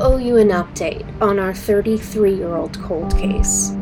owe 0.00 0.18
you 0.18 0.36
an 0.36 0.48
update 0.48 1.04
on 1.20 1.38
our 1.38 1.54
33 1.54 2.34
year 2.34 2.54
old 2.54 2.78
cold 2.82 3.16
case. 3.16 3.72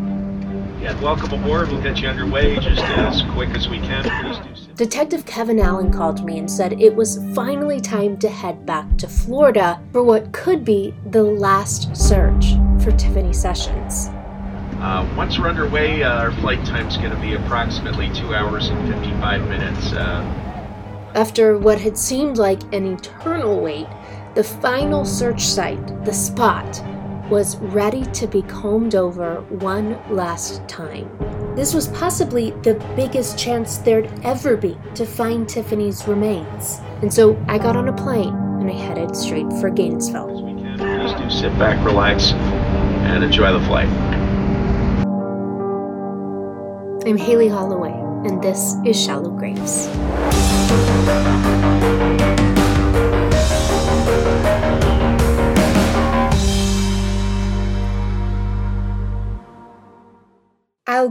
Yeah, 0.80 1.00
welcome 1.00 1.32
aboard. 1.40 1.68
We'll 1.68 1.82
get 1.82 2.00
you 2.00 2.08
underway 2.08 2.56
just 2.56 2.82
as 2.82 3.22
quick 3.32 3.50
as 3.50 3.68
we 3.68 3.78
can. 3.78 4.04
Please 4.04 4.38
do 4.46 4.54
sit. 4.54 4.76
Detective 4.76 5.24
Kevin 5.24 5.58
Allen 5.58 5.90
called 5.90 6.24
me 6.24 6.38
and 6.38 6.50
said 6.50 6.80
it 6.80 6.94
was 6.94 7.24
finally 7.34 7.80
time 7.80 8.18
to 8.18 8.28
head 8.28 8.66
back 8.66 8.98
to 8.98 9.08
Florida 9.08 9.80
for 9.92 10.02
what 10.02 10.32
could 10.32 10.64
be 10.64 10.94
the 11.06 11.22
last 11.22 11.96
search 11.96 12.52
for 12.82 12.92
Tiffany 12.92 13.32
Sessions. 13.32 14.08
Uh, 14.84 15.08
once 15.16 15.38
we're 15.38 15.48
underway, 15.48 16.02
uh, 16.02 16.12
our 16.18 16.32
flight 16.32 16.62
time's 16.66 16.98
going 16.98 17.10
to 17.12 17.20
be 17.20 17.32
approximately 17.34 18.10
two 18.12 18.34
hours 18.34 18.68
and 18.68 18.92
55 18.92 19.48
minutes. 19.48 19.92
Uh, 19.92 20.20
After 21.14 21.56
what 21.56 21.80
had 21.80 21.96
seemed 21.96 22.36
like 22.36 22.62
an 22.74 22.92
eternal 22.92 23.60
wait, 23.60 23.86
the 24.34 24.44
final 24.44 25.04
search 25.04 25.42
site, 25.42 26.04
the 26.04 26.12
spot, 26.12 26.82
was 27.30 27.56
ready 27.56 28.04
to 28.06 28.26
be 28.26 28.42
combed 28.42 28.94
over 28.94 29.40
one 29.42 29.98
last 30.12 30.66
time. 30.68 31.08
This 31.54 31.72
was 31.72 31.88
possibly 31.88 32.50
the 32.62 32.74
biggest 32.96 33.38
chance 33.38 33.78
there'd 33.78 34.10
ever 34.24 34.56
be 34.56 34.76
to 34.96 35.06
find 35.06 35.48
Tiffany's 35.48 36.06
remains. 36.08 36.80
And 37.00 37.12
so 37.12 37.42
I 37.48 37.58
got 37.58 37.76
on 37.76 37.88
a 37.88 37.92
plane 37.92 38.34
and 38.34 38.68
I 38.68 38.74
headed 38.74 39.16
straight 39.16 39.50
for 39.60 39.70
Gainesville. 39.70 40.36
as 40.36 40.42
we 40.42 40.60
can. 40.60 40.78
Please 40.78 41.12
do 41.22 41.30
sit 41.30 41.56
back, 41.58 41.82
relax, 41.84 42.32
and 42.32 43.22
enjoy 43.22 43.52
the 43.52 43.64
flight. 43.66 43.88
I'm 47.06 47.16
Haley 47.18 47.48
Holloway, 47.48 47.92
and 48.28 48.42
this 48.42 48.74
is 48.84 49.00
Shallow 49.00 49.30
Graves. 49.30 49.88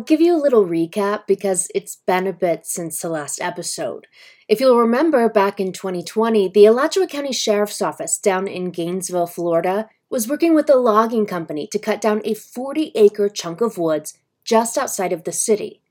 Give 0.03 0.21
you 0.21 0.35
a 0.35 0.41
little 0.41 0.65
recap 0.65 1.27
because 1.27 1.69
it's 1.73 1.95
been 1.95 2.27
a 2.27 2.33
bit 2.33 2.65
since 2.65 2.99
the 2.99 3.09
last 3.09 3.41
episode. 3.41 4.07
If 4.47 4.59
you'll 4.59 4.77
remember, 4.77 5.27
back 5.29 5.59
in 5.59 5.71
2020, 5.71 6.49
the 6.49 6.65
Alachua 6.65 7.07
County 7.07 7.33
Sheriff's 7.33 7.81
Office 7.81 8.17
down 8.17 8.47
in 8.47 8.71
Gainesville, 8.71 9.27
Florida, 9.27 9.89
was 10.09 10.27
working 10.27 10.53
with 10.53 10.69
a 10.69 10.75
logging 10.75 11.25
company 11.25 11.67
to 11.71 11.79
cut 11.79 11.99
down 11.99 12.21
a 12.23 12.33
40 12.33 12.91
acre 12.95 13.29
chunk 13.29 13.61
of 13.61 13.77
woods 13.77 14.17
just 14.43 14.77
outside 14.77 15.11
of 15.11 15.23
the 15.23 15.31
city. 15.31 15.81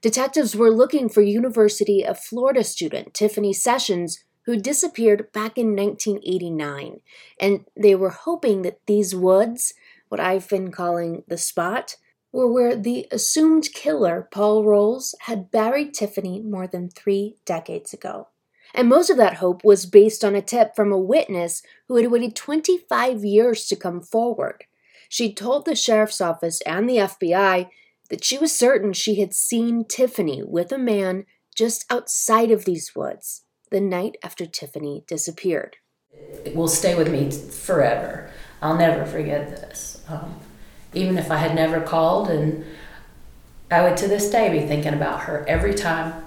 Detectives 0.00 0.54
were 0.54 0.70
looking 0.70 1.08
for 1.08 1.20
University 1.20 2.04
of 2.04 2.18
Florida 2.18 2.62
student 2.62 3.12
Tiffany 3.12 3.52
Sessions, 3.52 4.24
who 4.44 4.56
disappeared 4.56 5.32
back 5.32 5.58
in 5.58 5.74
1989, 5.74 7.00
and 7.40 7.64
they 7.76 7.94
were 7.94 8.10
hoping 8.10 8.62
that 8.62 8.78
these 8.86 9.14
woods, 9.14 9.74
what 10.08 10.20
I've 10.20 10.48
been 10.48 10.70
calling 10.70 11.24
the 11.26 11.36
spot, 11.36 11.96
were 12.32 12.52
where 12.52 12.76
the 12.76 13.06
assumed 13.10 13.72
killer, 13.72 14.28
Paul 14.30 14.64
Rowles, 14.64 15.14
had 15.20 15.50
buried 15.50 15.94
Tiffany 15.94 16.40
more 16.40 16.66
than 16.66 16.90
three 16.90 17.36
decades 17.44 17.92
ago. 17.92 18.28
And 18.74 18.88
most 18.88 19.08
of 19.08 19.16
that 19.16 19.36
hope 19.36 19.64
was 19.64 19.86
based 19.86 20.24
on 20.24 20.34
a 20.34 20.42
tip 20.42 20.76
from 20.76 20.92
a 20.92 20.98
witness 20.98 21.62
who 21.88 21.96
had 21.96 22.10
waited 22.10 22.36
25 22.36 23.24
years 23.24 23.66
to 23.68 23.76
come 23.76 24.02
forward. 24.02 24.64
She 25.08 25.32
told 25.32 25.64
the 25.64 25.74
sheriff's 25.74 26.20
office 26.20 26.60
and 26.62 26.88
the 26.88 26.96
FBI 26.96 27.70
that 28.10 28.24
she 28.24 28.38
was 28.38 28.56
certain 28.56 28.92
she 28.92 29.20
had 29.20 29.32
seen 29.32 29.84
Tiffany 29.84 30.42
with 30.42 30.72
a 30.72 30.78
man 30.78 31.24
just 31.54 31.90
outside 31.90 32.50
of 32.50 32.64
these 32.64 32.94
woods 32.94 33.44
the 33.70 33.80
night 33.80 34.16
after 34.22 34.46
Tiffany 34.46 35.04
disappeared. 35.08 35.76
it 36.44 36.54
will 36.54 36.68
stay 36.68 36.94
with 36.94 37.10
me 37.10 37.30
forever. 37.30 38.30
I'll 38.62 38.76
never 38.76 39.04
forget 39.06 39.50
this. 39.50 40.02
Um, 40.08 40.38
even 40.96 41.18
if 41.18 41.30
I 41.30 41.36
had 41.36 41.54
never 41.54 41.80
called, 41.80 42.28
and 42.28 42.64
I 43.70 43.82
would 43.82 43.96
to 43.98 44.08
this 44.08 44.30
day 44.30 44.50
be 44.50 44.66
thinking 44.66 44.94
about 44.94 45.22
her 45.22 45.44
every 45.46 45.74
time 45.74 46.24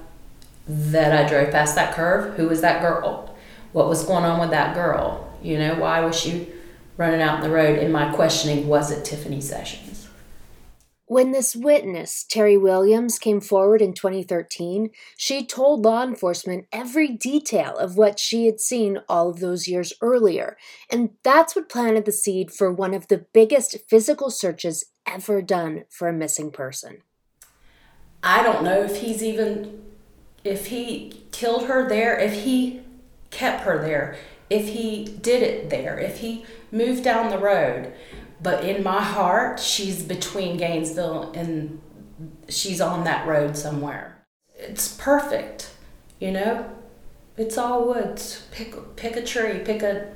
that 0.68 1.12
I 1.12 1.28
drove 1.28 1.52
past 1.52 1.76
that 1.76 1.94
curve. 1.94 2.36
Who 2.36 2.48
was 2.48 2.62
that 2.62 2.82
girl? 2.82 3.36
What 3.74 3.88
was 3.88 4.06
going 4.06 4.24
on 4.24 4.40
with 4.40 4.52
that 4.52 4.76
girl? 4.76 5.28
You 5.42 5.58
know, 5.58 5.76
why 5.76 6.02
was 6.02 6.20
she 6.20 6.50
running 6.98 7.22
out 7.22 7.38
in 7.38 7.50
the 7.50 7.56
road? 7.56 7.80
And 7.80 7.92
my 7.92 8.14
questioning 8.14 8.68
was 8.68 8.92
it 8.92 9.04
Tiffany 9.04 9.42
Sessions? 9.42 9.89
When 11.10 11.32
this 11.32 11.56
witness, 11.56 12.24
Terry 12.24 12.56
Williams, 12.56 13.18
came 13.18 13.42
forward 13.42 13.82
in 13.82 13.94
2013, 13.94 14.92
she 15.18 15.44
told 15.44 15.84
law 15.84 16.04
enforcement 16.04 16.68
every 16.72 17.08
detail 17.08 17.76
of 17.76 17.98
what 17.98 18.20
she 18.20 18.46
had 18.46 18.60
seen 18.60 19.00
all 19.10 19.28
of 19.28 19.40
those 19.40 19.68
years 19.68 19.92
earlier. 20.02 20.56
And 20.88 21.10
that's 21.24 21.56
what 21.56 21.68
planted 21.68 22.06
the 22.06 22.12
seed 22.12 22.52
for 22.52 22.72
one 22.72 22.94
of 22.94 23.08
the 23.08 23.26
biggest 23.34 23.76
physical 23.90 24.30
searches 24.30 24.86
ever 25.08 25.42
done 25.42 25.86
for 25.90 26.08
a 26.08 26.14
missing 26.14 26.52
person. 26.52 27.00
I 28.22 28.44
don't 28.44 28.64
know 28.64 28.84
if 28.84 28.98
he's 28.98 29.24
even 29.24 29.82
if 30.44 30.68
he 30.68 31.24
killed 31.32 31.66
her 31.66 31.90
there, 31.90 32.20
if 32.20 32.44
he 32.44 32.82
kept 33.32 33.64
her 33.64 33.82
there, 33.82 34.16
if 34.48 34.68
he 34.70 35.06
did 35.06 35.42
it 35.42 35.72
there, 35.72 35.98
if 35.98 36.20
he 36.20 36.46
moved 36.72 37.04
down 37.04 37.32
the 37.32 37.40
road. 37.40 37.94
But 38.42 38.64
in 38.64 38.84
my 38.84 39.02
heart, 39.02 39.60
she's 39.60 40.02
between 40.02 40.58
Gainesville 40.58 41.32
and 41.34 41.82
she's 42.48 42.82
on 42.82 43.04
that 43.04 43.28
road 43.28 43.58
somewhere. 43.58 44.24
It's 44.56 44.96
perfect, 44.96 45.72
you 46.20 46.32
know? 46.32 46.70
It's 47.38 47.58
all 47.58 47.88
woods. 47.88 48.46
Pick 48.52 48.96
pick 48.98 49.16
a 49.16 49.24
tree, 49.24 49.60
pick 49.60 49.82
a 49.82 50.12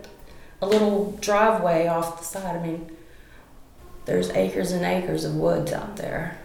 a 0.62 0.68
little 0.68 1.18
driveway 1.20 1.88
off 1.88 2.20
the 2.20 2.26
side. 2.26 2.56
I 2.56 2.66
mean, 2.66 2.92
there's 4.06 4.30
acres 4.32 4.72
and 4.72 4.86
acres 4.86 5.26
of 5.26 5.36
woods 5.36 5.72
out 5.72 5.98
there. 5.98 6.40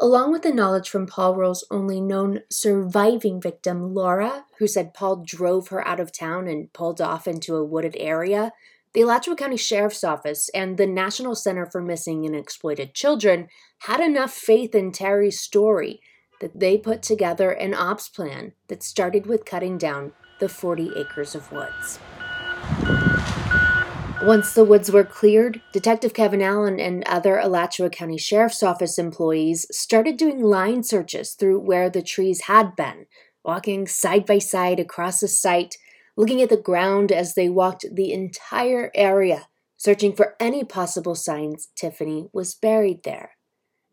Along 0.00 0.32
with 0.32 0.42
the 0.42 0.52
knowledge 0.52 0.88
from 0.88 1.06
Paul 1.06 1.36
Rowles' 1.36 1.64
only 1.70 2.00
known 2.00 2.40
surviving 2.50 3.40
victim, 3.40 3.94
Laura, 3.94 4.44
who 4.58 4.66
said 4.66 4.92
Paul 4.92 5.24
drove 5.24 5.68
her 5.68 5.86
out 5.86 6.00
of 6.00 6.12
town 6.12 6.48
and 6.48 6.72
pulled 6.72 7.00
off 7.00 7.28
into 7.28 7.54
a 7.54 7.64
wooded 7.64 7.96
area, 7.98 8.52
the 8.94 9.02
Alachua 9.02 9.34
County 9.34 9.56
Sheriff's 9.56 10.04
Office 10.04 10.48
and 10.54 10.76
the 10.76 10.86
National 10.86 11.34
Center 11.34 11.66
for 11.66 11.82
Missing 11.82 12.24
and 12.26 12.36
Exploited 12.36 12.94
Children 12.94 13.48
had 13.80 14.00
enough 14.00 14.32
faith 14.32 14.72
in 14.72 14.92
Terry's 14.92 15.40
story 15.40 16.00
that 16.40 16.60
they 16.60 16.78
put 16.78 17.02
together 17.02 17.50
an 17.50 17.74
ops 17.74 18.08
plan 18.08 18.52
that 18.68 18.84
started 18.84 19.26
with 19.26 19.44
cutting 19.44 19.78
down 19.78 20.12
the 20.38 20.48
40 20.48 20.92
acres 20.96 21.34
of 21.34 21.50
woods. 21.50 21.98
Once 24.22 24.54
the 24.54 24.64
woods 24.64 24.92
were 24.92 25.04
cleared, 25.04 25.60
Detective 25.72 26.14
Kevin 26.14 26.40
Allen 26.40 26.78
and 26.78 27.02
other 27.04 27.38
Alachua 27.38 27.90
County 27.90 28.16
Sheriff's 28.16 28.62
Office 28.62 28.96
employees 28.96 29.66
started 29.72 30.16
doing 30.16 30.40
line 30.40 30.84
searches 30.84 31.34
through 31.34 31.58
where 31.58 31.90
the 31.90 32.00
trees 32.00 32.42
had 32.42 32.76
been, 32.76 33.06
walking 33.44 33.88
side 33.88 34.24
by 34.24 34.38
side 34.38 34.78
across 34.78 35.18
the 35.18 35.28
site, 35.28 35.76
looking 36.16 36.40
at 36.42 36.48
the 36.48 36.56
ground 36.56 37.10
as 37.10 37.34
they 37.34 37.48
walked 37.48 37.84
the 37.92 38.12
entire 38.12 38.90
area, 38.94 39.48
searching 39.76 40.14
for 40.14 40.36
any 40.40 40.64
possible 40.64 41.14
signs 41.14 41.68
Tiffany 41.74 42.28
was 42.32 42.54
buried 42.54 43.02
there. 43.04 43.32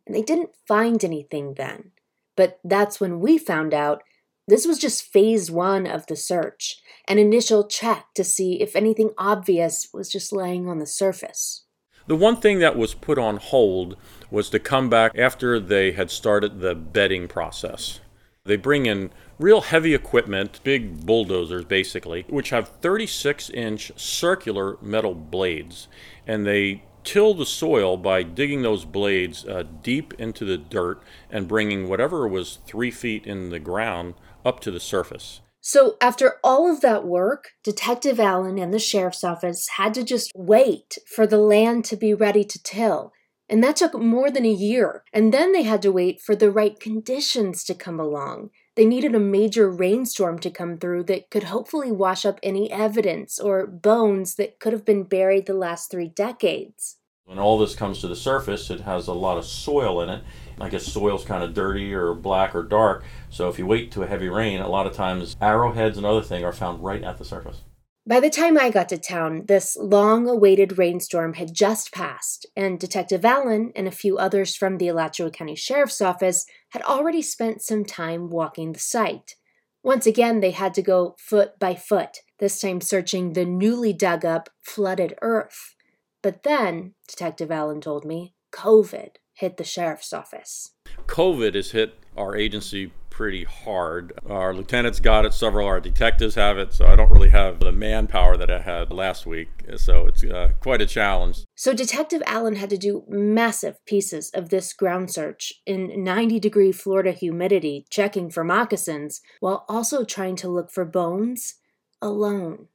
And 0.05 0.15
they 0.15 0.21
didn't 0.21 0.55
find 0.67 1.03
anything 1.03 1.55
then. 1.55 1.91
But 2.35 2.59
that's 2.63 2.99
when 2.99 3.19
we 3.19 3.37
found 3.37 3.73
out 3.73 4.03
this 4.47 4.65
was 4.65 4.79
just 4.79 5.03
phase 5.03 5.51
one 5.51 5.85
of 5.85 6.07
the 6.07 6.15
search, 6.15 6.81
an 7.07 7.17
initial 7.17 7.67
check 7.67 8.07
to 8.15 8.23
see 8.23 8.61
if 8.61 8.75
anything 8.75 9.11
obvious 9.17 9.87
was 9.93 10.11
just 10.11 10.33
laying 10.33 10.67
on 10.67 10.79
the 10.79 10.87
surface. 10.87 11.65
The 12.07 12.15
one 12.15 12.37
thing 12.37 12.59
that 12.59 12.75
was 12.75 12.93
put 12.93 13.19
on 13.19 13.37
hold 13.37 13.95
was 14.31 14.49
to 14.49 14.59
come 14.59 14.89
back 14.89 15.17
after 15.17 15.59
they 15.59 15.91
had 15.91 16.09
started 16.09 16.59
the 16.59 16.73
bedding 16.73 17.27
process. 17.27 17.99
They 18.43 18.57
bring 18.57 18.87
in 18.87 19.11
real 19.41 19.61
heavy 19.61 19.93
equipment, 19.93 20.59
big 20.63 21.05
bulldozers 21.05 21.65
basically, 21.65 22.25
which 22.29 22.51
have 22.51 22.69
36 22.81 23.49
inch 23.49 23.91
circular 23.95 24.77
metal 24.81 25.13
blades, 25.13 25.87
and 26.25 26.45
they 26.45 26.83
till 27.03 27.33
the 27.33 27.45
soil 27.45 27.97
by 27.97 28.23
digging 28.23 28.61
those 28.61 28.85
blades 28.85 29.45
uh, 29.45 29.63
deep 29.81 30.13
into 30.19 30.45
the 30.45 30.57
dirt 30.57 31.01
and 31.29 31.47
bringing 31.47 31.89
whatever 31.89 32.27
was 32.27 32.59
three 32.65 32.91
feet 32.91 33.25
in 33.25 33.49
the 33.49 33.59
ground 33.59 34.13
up 34.45 34.59
to 34.59 34.71
the 34.71 34.79
surface. 34.79 35.41
So, 35.63 35.95
after 36.01 36.37
all 36.43 36.71
of 36.71 36.81
that 36.81 37.05
work, 37.05 37.49
Detective 37.63 38.19
Allen 38.19 38.57
and 38.57 38.73
the 38.73 38.79
sheriff's 38.79 39.23
office 39.23 39.67
had 39.77 39.93
to 39.93 40.03
just 40.03 40.31
wait 40.35 40.97
for 41.05 41.27
the 41.27 41.37
land 41.37 41.85
to 41.85 41.95
be 41.95 42.15
ready 42.15 42.43
to 42.43 42.61
till. 42.63 43.13
And 43.47 43.63
that 43.63 43.75
took 43.75 43.93
more 43.93 44.31
than 44.31 44.45
a 44.45 44.51
year. 44.51 45.03
And 45.13 45.31
then 45.31 45.51
they 45.51 45.63
had 45.63 45.81
to 45.83 45.91
wait 45.91 46.19
for 46.19 46.35
the 46.35 46.49
right 46.49 46.79
conditions 46.79 47.63
to 47.65 47.75
come 47.75 47.99
along. 47.99 48.49
They 48.75 48.85
needed 48.85 49.13
a 49.13 49.19
major 49.19 49.69
rainstorm 49.69 50.39
to 50.39 50.49
come 50.49 50.77
through 50.77 51.03
that 51.03 51.29
could 51.29 51.43
hopefully 51.43 51.91
wash 51.91 52.25
up 52.25 52.39
any 52.41 52.71
evidence 52.71 53.37
or 53.37 53.67
bones 53.67 54.35
that 54.35 54.59
could 54.59 54.71
have 54.71 54.85
been 54.85 55.03
buried 55.03 55.45
the 55.45 55.53
last 55.53 55.91
three 55.91 56.07
decades. 56.07 56.97
When 57.25 57.37
all 57.37 57.57
this 57.57 57.75
comes 57.75 57.99
to 57.99 58.07
the 58.07 58.15
surface, 58.15 58.69
it 58.69 58.81
has 58.81 59.07
a 59.07 59.13
lot 59.13 59.37
of 59.37 59.45
soil 59.45 60.01
in 60.01 60.09
it. 60.09 60.23
I 60.59 60.69
guess 60.69 60.85
soil's 60.85 61.25
kind 61.25 61.43
of 61.43 61.53
dirty 61.53 61.93
or 61.93 62.13
black 62.13 62.55
or 62.55 62.63
dark. 62.63 63.03
So 63.29 63.49
if 63.49 63.59
you 63.59 63.65
wait 63.65 63.91
to 63.93 64.03
a 64.03 64.07
heavy 64.07 64.29
rain, 64.29 64.61
a 64.61 64.69
lot 64.69 64.87
of 64.87 64.93
times 64.93 65.35
arrowheads 65.41 65.97
and 65.97 66.05
other 66.05 66.21
things 66.21 66.43
are 66.43 66.53
found 66.53 66.83
right 66.83 67.03
at 67.03 67.17
the 67.17 67.25
surface. 67.25 67.61
By 68.07 68.19
the 68.19 68.31
time 68.31 68.57
I 68.57 68.71
got 68.71 68.89
to 68.89 68.97
town, 68.97 69.45
this 69.45 69.77
long 69.79 70.27
awaited 70.27 70.79
rainstorm 70.79 71.35
had 71.35 71.53
just 71.53 71.91
passed, 71.91 72.47
and 72.55 72.79
Detective 72.79 73.23
Allen 73.23 73.71
and 73.75 73.87
a 73.87 73.91
few 73.91 74.17
others 74.17 74.55
from 74.55 74.77
the 74.77 74.87
Alachua 74.87 75.29
County 75.29 75.55
Sheriff's 75.55 76.01
Office 76.01 76.47
had 76.69 76.81
already 76.81 77.21
spent 77.21 77.61
some 77.61 77.85
time 77.85 78.31
walking 78.31 78.71
the 78.71 78.79
site. 78.79 79.35
Once 79.83 80.07
again, 80.07 80.39
they 80.39 80.49
had 80.49 80.73
to 80.73 80.81
go 80.81 81.15
foot 81.19 81.59
by 81.59 81.75
foot, 81.75 82.21
this 82.39 82.59
time 82.59 82.81
searching 82.81 83.33
the 83.33 83.45
newly 83.45 83.93
dug 83.93 84.25
up, 84.25 84.49
flooded 84.61 85.13
earth. 85.21 85.75
But 86.23 86.41
then, 86.41 86.95
Detective 87.07 87.51
Allen 87.51 87.81
told 87.81 88.03
me, 88.03 88.33
COVID 88.51 89.17
hit 89.33 89.57
the 89.57 89.63
sheriff's 89.63 90.11
office. 90.11 90.71
COVID 91.05 91.53
has 91.53 91.71
hit 91.71 91.99
our 92.17 92.35
agency 92.35 92.91
pretty 93.11 93.43
hard. 93.43 94.13
Our 94.27 94.53
lieutenants 94.53 94.99
got 94.99 95.25
it, 95.25 95.33
several 95.33 95.67
of 95.67 95.69
our 95.69 95.79
detectives 95.79 96.33
have 96.35 96.57
it, 96.57 96.73
so 96.73 96.87
I 96.87 96.95
don't 96.95 97.11
really 97.11 97.29
have 97.29 97.59
the 97.59 97.71
manpower 97.71 98.37
that 98.37 98.49
I 98.49 98.61
had 98.61 98.91
last 98.91 99.27
week. 99.27 99.49
So 99.75 100.07
it's 100.07 100.23
uh, 100.23 100.53
quite 100.59 100.81
a 100.81 100.87
challenge. 100.87 101.43
So 101.53 101.73
Detective 101.73 102.23
Allen 102.25 102.55
had 102.55 102.71
to 102.71 102.77
do 102.77 103.03
massive 103.07 103.85
pieces 103.85 104.31
of 104.33 104.49
this 104.49 104.73
ground 104.73 105.11
search 105.11 105.53
in 105.65 106.03
90 106.03 106.39
degree 106.39 106.71
Florida 106.71 107.11
humidity, 107.11 107.85
checking 107.91 108.31
for 108.31 108.43
moccasins, 108.43 109.21
while 109.39 109.65
also 109.69 110.03
trying 110.03 110.37
to 110.37 110.49
look 110.49 110.71
for 110.71 110.85
bones 110.85 111.55
alone. 112.01 112.69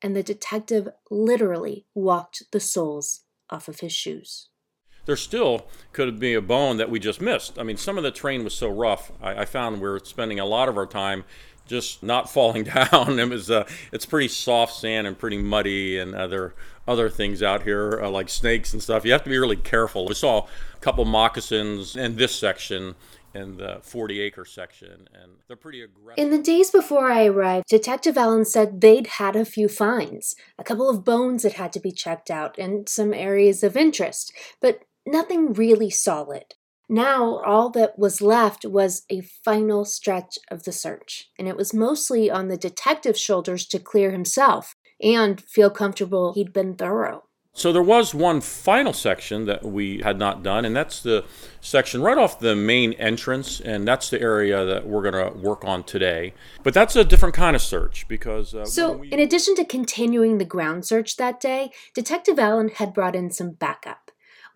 And 0.00 0.14
the 0.14 0.22
detective 0.22 0.88
literally 1.10 1.84
walked 1.94 2.44
the 2.52 2.60
soles 2.60 3.22
off 3.50 3.68
of 3.68 3.80
his 3.80 3.92
shoes 3.92 4.48
there 5.06 5.16
still 5.16 5.66
could 5.92 6.18
be 6.20 6.34
a 6.34 6.42
bone 6.42 6.76
that 6.76 6.90
we 6.90 7.00
just 7.00 7.20
missed. 7.20 7.58
I 7.58 7.62
mean, 7.62 7.76
some 7.76 7.96
of 7.96 8.04
the 8.04 8.10
terrain 8.10 8.44
was 8.44 8.54
so 8.54 8.68
rough. 8.68 9.10
I, 9.22 9.42
I 9.42 9.44
found 9.44 9.80
we 9.80 9.88
are 9.88 10.00
spending 10.00 10.38
a 10.38 10.44
lot 10.44 10.68
of 10.68 10.76
our 10.76 10.86
time 10.86 11.24
just 11.66 12.02
not 12.02 12.30
falling 12.32 12.64
down. 12.64 13.18
it 13.18 13.28
was 13.28 13.50
uh, 13.50 13.66
it's 13.92 14.06
pretty 14.06 14.28
soft 14.28 14.74
sand 14.74 15.06
and 15.06 15.18
pretty 15.18 15.38
muddy 15.38 15.98
and 15.98 16.14
other 16.14 16.54
other 16.86 17.08
things 17.08 17.42
out 17.42 17.62
here 17.62 18.00
uh, 18.02 18.10
like 18.10 18.28
snakes 18.28 18.72
and 18.72 18.82
stuff. 18.82 19.04
You 19.04 19.12
have 19.12 19.24
to 19.24 19.30
be 19.30 19.38
really 19.38 19.56
careful. 19.56 20.06
We 20.06 20.14
saw 20.14 20.46
a 20.74 20.78
couple 20.80 21.04
moccasins 21.04 21.96
in 21.96 22.16
this 22.16 22.34
section 22.34 22.94
in 23.34 23.58
the 23.58 23.78
40 23.82 24.20
acre 24.20 24.44
section 24.44 25.08
and 25.12 25.32
they're 25.46 25.56
pretty 25.56 25.82
aggressive. 25.82 26.24
In 26.24 26.30
the 26.30 26.42
days 26.42 26.70
before 26.70 27.10
I 27.10 27.26
arrived, 27.26 27.66
Detective 27.68 28.16
Allen 28.16 28.44
said 28.44 28.80
they'd 28.80 29.06
had 29.06 29.36
a 29.36 29.44
few 29.44 29.68
finds, 29.68 30.36
a 30.58 30.64
couple 30.64 30.88
of 30.88 31.04
bones 31.04 31.42
that 31.42 31.54
had 31.54 31.72
to 31.74 31.80
be 31.80 31.90
checked 31.90 32.30
out 32.30 32.56
and 32.56 32.88
some 32.88 33.12
areas 33.12 33.62
of 33.62 33.76
interest. 33.76 34.32
But 34.60 34.84
nothing 35.06 35.52
really 35.52 35.90
solid. 35.90 36.54
Now, 36.88 37.42
all 37.44 37.70
that 37.70 37.98
was 37.98 38.22
left 38.22 38.64
was 38.64 39.02
a 39.10 39.20
final 39.20 39.84
stretch 39.84 40.38
of 40.50 40.62
the 40.62 40.72
search, 40.72 41.30
and 41.36 41.48
it 41.48 41.56
was 41.56 41.74
mostly 41.74 42.30
on 42.30 42.46
the 42.46 42.56
detective's 42.56 43.20
shoulders 43.20 43.66
to 43.68 43.80
clear 43.80 44.12
himself 44.12 44.76
and 45.02 45.40
feel 45.40 45.68
comfortable 45.68 46.32
he'd 46.34 46.52
been 46.52 46.76
thorough. 46.76 47.24
So, 47.52 47.72
there 47.72 47.82
was 47.82 48.14
one 48.14 48.42
final 48.42 48.92
section 48.92 49.46
that 49.46 49.64
we 49.64 50.02
had 50.02 50.18
not 50.18 50.42
done, 50.42 50.66
and 50.66 50.76
that's 50.76 51.00
the 51.00 51.24
section 51.60 52.02
right 52.02 52.18
off 52.18 52.38
the 52.38 52.54
main 52.54 52.92
entrance, 52.92 53.60
and 53.60 53.88
that's 53.88 54.10
the 54.10 54.20
area 54.20 54.64
that 54.66 54.86
we're 54.86 55.10
going 55.10 55.32
to 55.32 55.38
work 55.38 55.64
on 55.64 55.82
today. 55.82 56.34
But 56.62 56.74
that's 56.74 56.94
a 56.94 57.02
different 57.02 57.34
kind 57.34 57.56
of 57.56 57.62
search 57.62 58.06
because. 58.08 58.54
Uh, 58.54 58.66
so, 58.66 58.98
we... 58.98 59.10
in 59.10 59.18
addition 59.18 59.56
to 59.56 59.64
continuing 59.64 60.36
the 60.36 60.44
ground 60.44 60.84
search 60.84 61.16
that 61.16 61.40
day, 61.40 61.70
Detective 61.94 62.38
Allen 62.38 62.68
had 62.68 62.92
brought 62.92 63.16
in 63.16 63.30
some 63.30 63.52
backup 63.52 64.05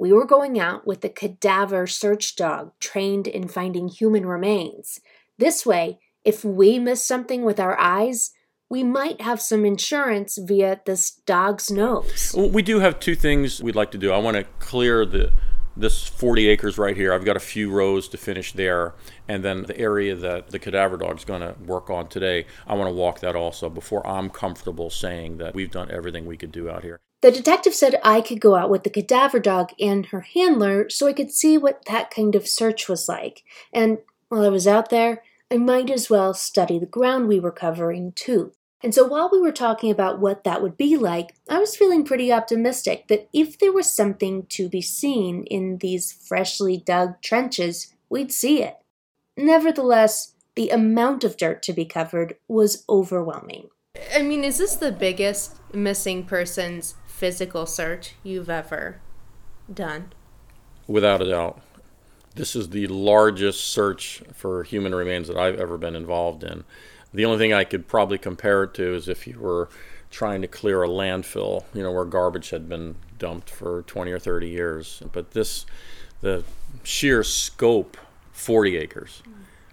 we 0.01 0.13
were 0.13 0.25
going 0.25 0.59
out 0.59 0.87
with 0.87 1.03
the 1.03 1.11
cadaver 1.11 1.87
search 1.87 2.35
dog 2.35 2.73
trained 2.81 3.27
in 3.27 3.47
finding 3.47 3.87
human 3.87 4.25
remains. 4.25 4.99
This 5.37 5.67
way, 5.67 5.99
if 6.25 6.43
we 6.43 6.79
miss 6.79 7.05
something 7.05 7.45
with 7.45 7.61
our 7.61 7.79
eyes, 7.79 8.31
we 8.71 8.83
might 8.83 9.21
have 9.21 9.43
some 9.43 9.67
insurance 9.67 10.39
via 10.41 10.81
this 10.87 11.11
dog's 11.11 11.71
nose. 11.71 12.35
We 12.35 12.63
do 12.63 12.79
have 12.81 12.99
two 12.99 13.15
things 13.15 13.63
we'd 13.63 13.77
like 13.77 13.91
to 13.91 13.99
do. 13.99 14.11
I 14.11 14.17
want 14.17 14.39
to 14.39 14.45
clear 14.59 15.05
the 15.05 15.33
this 15.77 16.09
40 16.09 16.49
acres 16.49 16.79
right 16.79 16.97
here. 16.97 17.13
I've 17.13 17.25
got 17.27 17.37
a 17.37 17.41
few 17.41 17.71
rows 17.71 18.09
to 18.09 18.17
finish 18.17 18.53
there, 18.53 18.95
and 19.29 19.45
then 19.45 19.65
the 19.65 19.79
area 19.79 20.15
that 20.17 20.49
the 20.49 20.59
cadaver 20.59 20.97
dog's 20.97 21.27
going 21.27 21.43
to 21.43 21.55
work 21.63 21.91
on 21.91 22.09
today. 22.09 22.47
I 22.67 22.75
want 22.75 22.89
to 22.89 22.95
walk 22.95 23.21
that 23.21 23.37
also 23.37 23.69
before 23.69 24.07
I'm 24.07 24.31
comfortable 24.31 24.89
saying 24.89 25.37
that 25.39 25.55
we've 25.55 25.71
done 25.71 25.91
everything 25.91 26.25
we 26.27 26.39
could 26.39 26.53
do 26.53 26.71
out 26.71 26.85
here. 26.85 27.01
The 27.23 27.31
detective 27.31 27.75
said 27.75 28.01
I 28.03 28.23
could 28.23 28.41
go 28.41 28.55
out 28.55 28.71
with 28.71 28.83
the 28.83 28.91
cadaver 28.91 29.41
dog 29.41 29.73
and 29.79 30.07
her 30.07 30.23
handler 30.23 30.89
so 30.89 31.07
I 31.07 31.13
could 31.13 31.31
see 31.31 31.59
what 31.59 31.85
that 31.87 32.11
kind 32.11 32.35
of 32.35 32.49
search 32.49 32.89
was 32.89 33.09
like. 33.09 33.43
And 33.73 33.99
while 34.29 34.43
I 34.43 34.49
was 34.49 34.67
out 34.67 34.89
there, 34.89 35.23
I 35.51 35.59
might 35.59 35.91
as 35.91 36.09
well 36.09 36.33
study 36.33 36.79
the 36.79 36.87
ground 36.87 37.29
we 37.29 37.41
were 37.41 37.51
covering, 37.51 38.13
too. 38.13 38.53
And 38.83 38.95
so 38.95 39.07
while 39.07 39.29
we 39.31 39.41
were 39.41 39.53
talking 39.53 39.91
about 39.91 40.21
what 40.21 40.45
that 40.45 40.63
would 40.63 40.79
be 40.79 40.97
like, 40.97 41.35
I 41.51 41.59
was 41.59 41.77
feeling 41.77 42.05
pretty 42.05 42.33
optimistic 42.33 43.09
that 43.09 43.29
if 43.33 43.59
there 43.59 43.73
was 43.73 43.91
something 43.91 44.47
to 44.51 44.71
be 44.71 44.81
seen 44.81 45.45
in 45.45 45.79
these 45.79 46.13
freshly 46.13 46.79
dug 46.79 47.21
trenches, 47.21 47.93
we'd 48.09 48.33
see 48.33 48.63
it. 48.63 48.77
Nevertheless, 49.37 50.35
the 50.55 50.71
amount 50.71 51.25
of 51.25 51.37
dirt 51.37 51.63
to 51.65 51.75
be 51.75 51.85
covered 51.85 52.37
was 52.49 52.85
overwhelming. 52.89 53.69
I 54.15 54.23
mean, 54.23 54.45
is 54.45 54.59
this 54.59 54.77
the 54.77 54.93
biggest 54.93 55.57
missing 55.75 56.25
persons 56.25 56.95
physical 57.21 57.67
search 57.67 58.15
you've 58.23 58.49
ever 58.49 58.99
done? 59.73 60.11
Without 60.89 61.21
a 61.21 61.29
doubt. 61.29 61.61
This 62.35 62.57
is 62.57 62.71
the 62.71 62.87
largest 62.87 63.67
search 63.67 64.23
for 64.33 64.63
human 64.63 64.95
remains 64.95 65.29
that 65.29 65.37
I've 65.37 65.61
ever 65.61 65.77
been 65.77 65.95
involved 65.95 66.43
in. 66.43 66.65
The 67.13 67.27
only 67.27 67.37
thing 67.37 67.53
I 67.53 67.65
could 67.65 67.87
probably 67.87 68.17
compare 68.17 68.63
it 68.63 68.75
to 68.75 68.95
is 68.95 69.07
if 69.07 69.27
you 69.27 69.39
were 69.39 69.69
trying 70.11 70.41
to 70.41 70.49
clear 70.49 70.83
a 70.83 70.89
landfill, 70.89 71.65
you 71.75 71.83
know, 71.83 71.93
where 71.93 72.07
garbage 72.07 72.51
had 72.51 72.71
been 72.71 72.95
dumped 73.19 73.51
for 73.51 73.83
20 73.83 74.11
or 74.13 74.19
30 74.19 74.49
years. 74.49 75.03
But 75.13 75.33
this, 75.33 75.67
the 76.23 76.43
sheer 76.85 77.23
scope, 77.23 77.99
40 78.33 78.79
acres. 78.79 79.23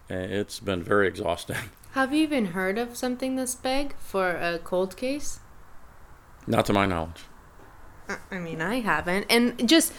It's 0.10 0.60
been 0.60 0.84
very 0.84 1.08
exhausting. 1.08 1.70
Have 1.92 2.14
you 2.14 2.24
even 2.24 2.48
heard 2.48 2.78
of 2.78 2.98
something 2.98 3.38
this 3.38 3.56
big 3.56 3.96
for 4.00 4.32
a 4.32 4.60
cold 4.60 4.98
case? 4.98 5.40
Not 6.46 6.66
to 6.66 6.74
my 6.74 6.86
knowledge. 6.86 7.24
I 8.32 8.40
mean, 8.40 8.62
I 8.62 8.80
haven't. 8.80 9.26
And 9.30 9.68
just 9.68 9.94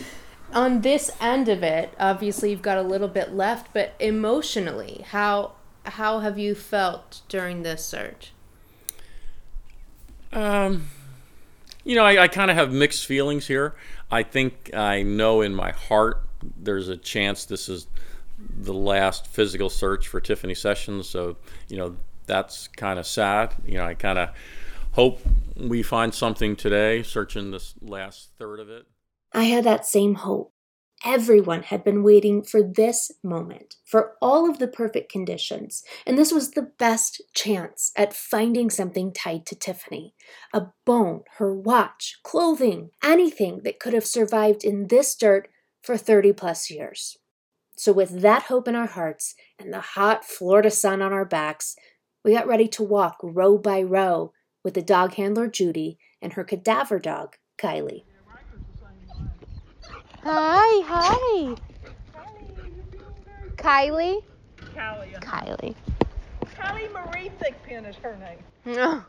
on 0.53 0.81
this 0.81 1.11
end 1.21 1.49
of 1.49 1.63
it, 1.63 1.93
obviously 1.99 2.51
you've 2.51 2.63
got 2.63 2.79
a 2.79 2.83
little 2.83 3.09
bit 3.09 3.35
left, 3.35 3.73
but 3.73 3.95
emotionally, 3.99 5.05
how 5.11 5.53
how 5.85 6.21
have 6.21 6.39
you 6.39 6.55
felt 6.55 7.23
during 7.29 7.63
this 7.63 7.85
search? 7.85 8.33
Um, 10.33 10.89
you 11.85 11.95
know, 11.97 12.05
I, 12.05 12.25
I 12.25 12.29
kind 12.29 12.51
of 12.51 12.57
have 12.57 12.73
mixed 12.73 13.07
feelings 13.07 13.47
here. 13.47 13.75
I 14.11 14.23
think 14.23 14.75
I 14.75 15.03
know 15.03 15.41
in 15.41 15.55
my 15.55 15.71
heart 15.71 16.23
there's 16.57 16.89
a 16.89 16.97
chance 16.97 17.45
this 17.45 17.69
is 17.69 17.87
the 18.39 18.75
last 18.75 19.27
physical 19.27 19.69
search 19.71 20.07
for 20.09 20.21
Tiffany 20.21 20.55
Sessions. 20.55 21.09
So, 21.09 21.37
you 21.69 21.77
know, 21.77 21.97
that's 22.27 22.69
kind 22.69 22.99
of 22.99 23.07
sad. 23.07 23.55
You 23.67 23.79
know, 23.79 23.87
I 23.87 23.95
kind 23.95 24.19
of 24.19 24.31
hope 24.99 25.21
we 25.57 25.81
find 25.81 26.13
something 26.13 26.57
today, 26.57 27.05
searching 27.05 27.53
this 27.53 27.73
last 27.81 28.31
third 28.37 28.59
of 28.59 28.69
it. 28.69 28.85
I 29.33 29.45
had 29.45 29.63
that 29.63 29.87
same 29.87 30.17
hope. 30.17 30.53
Everyone 31.05 31.63
had 31.63 31.85
been 31.85 32.03
waiting 32.03 32.43
for 32.43 32.65
this 32.65 33.13
moment, 33.23 33.77
for 33.85 34.15
all 34.21 34.51
of 34.51 34.59
the 34.59 34.67
perfect 34.67 35.13
conditions, 35.13 35.85
and 36.05 36.19
this 36.19 36.33
was 36.33 36.51
the 36.51 36.73
best 36.81 37.23
chance 37.33 37.93
at 37.95 38.13
finding 38.13 38.71
something 38.71 39.13
tied 39.13 39.47
to 39.47 39.55
Tiffany 39.55 40.17
a 40.53 40.67
bone, 40.85 41.23
her 41.37 41.55
watch, 41.55 42.19
clothing, 42.25 42.91
anything 43.01 43.61
that 43.63 43.79
could 43.79 43.93
have 43.93 44.05
survived 44.05 44.65
in 44.65 44.89
this 44.89 45.15
dirt 45.15 45.47
for 45.81 45.97
30 45.97 46.33
plus 46.33 46.73
years. 46.73 47.17
So, 47.77 47.93
with 47.93 48.21
that 48.23 48.43
hope 48.45 48.67
in 48.67 48.75
our 48.75 48.89
hearts 48.89 49.37
and 49.61 49.73
the 49.73 49.81
hot 49.81 50.25
Florida 50.25 50.73
sun 50.73 51.03
on 51.03 51.13
our 51.13 51.25
backs, 51.25 51.77
we 52.25 52.33
got 52.33 52.49
ready 52.49 52.67
to 52.67 52.83
walk 52.83 53.19
row 53.23 53.57
by 53.57 53.81
row 53.81 54.33
with 54.65 54.75
the 54.75 54.83
dog 54.83 55.15
handler 55.15 55.49
Judy 55.49 55.99
and 56.21 56.33
her 56.35 56.45
cadaver 56.45 56.99
dog 56.99 57.37
Kylie. 57.59 58.05
Hi, 60.23 60.83
hi. 60.87 61.55
Kylie? 63.57 64.23
Kylie. 64.75 65.21
Kylie. 65.21 65.75
Kylie 66.45 66.93
Marie 66.93 67.31
Thickpen 67.41 67.89
is 67.89 67.97
her 67.97 68.17
name. 68.17 69.05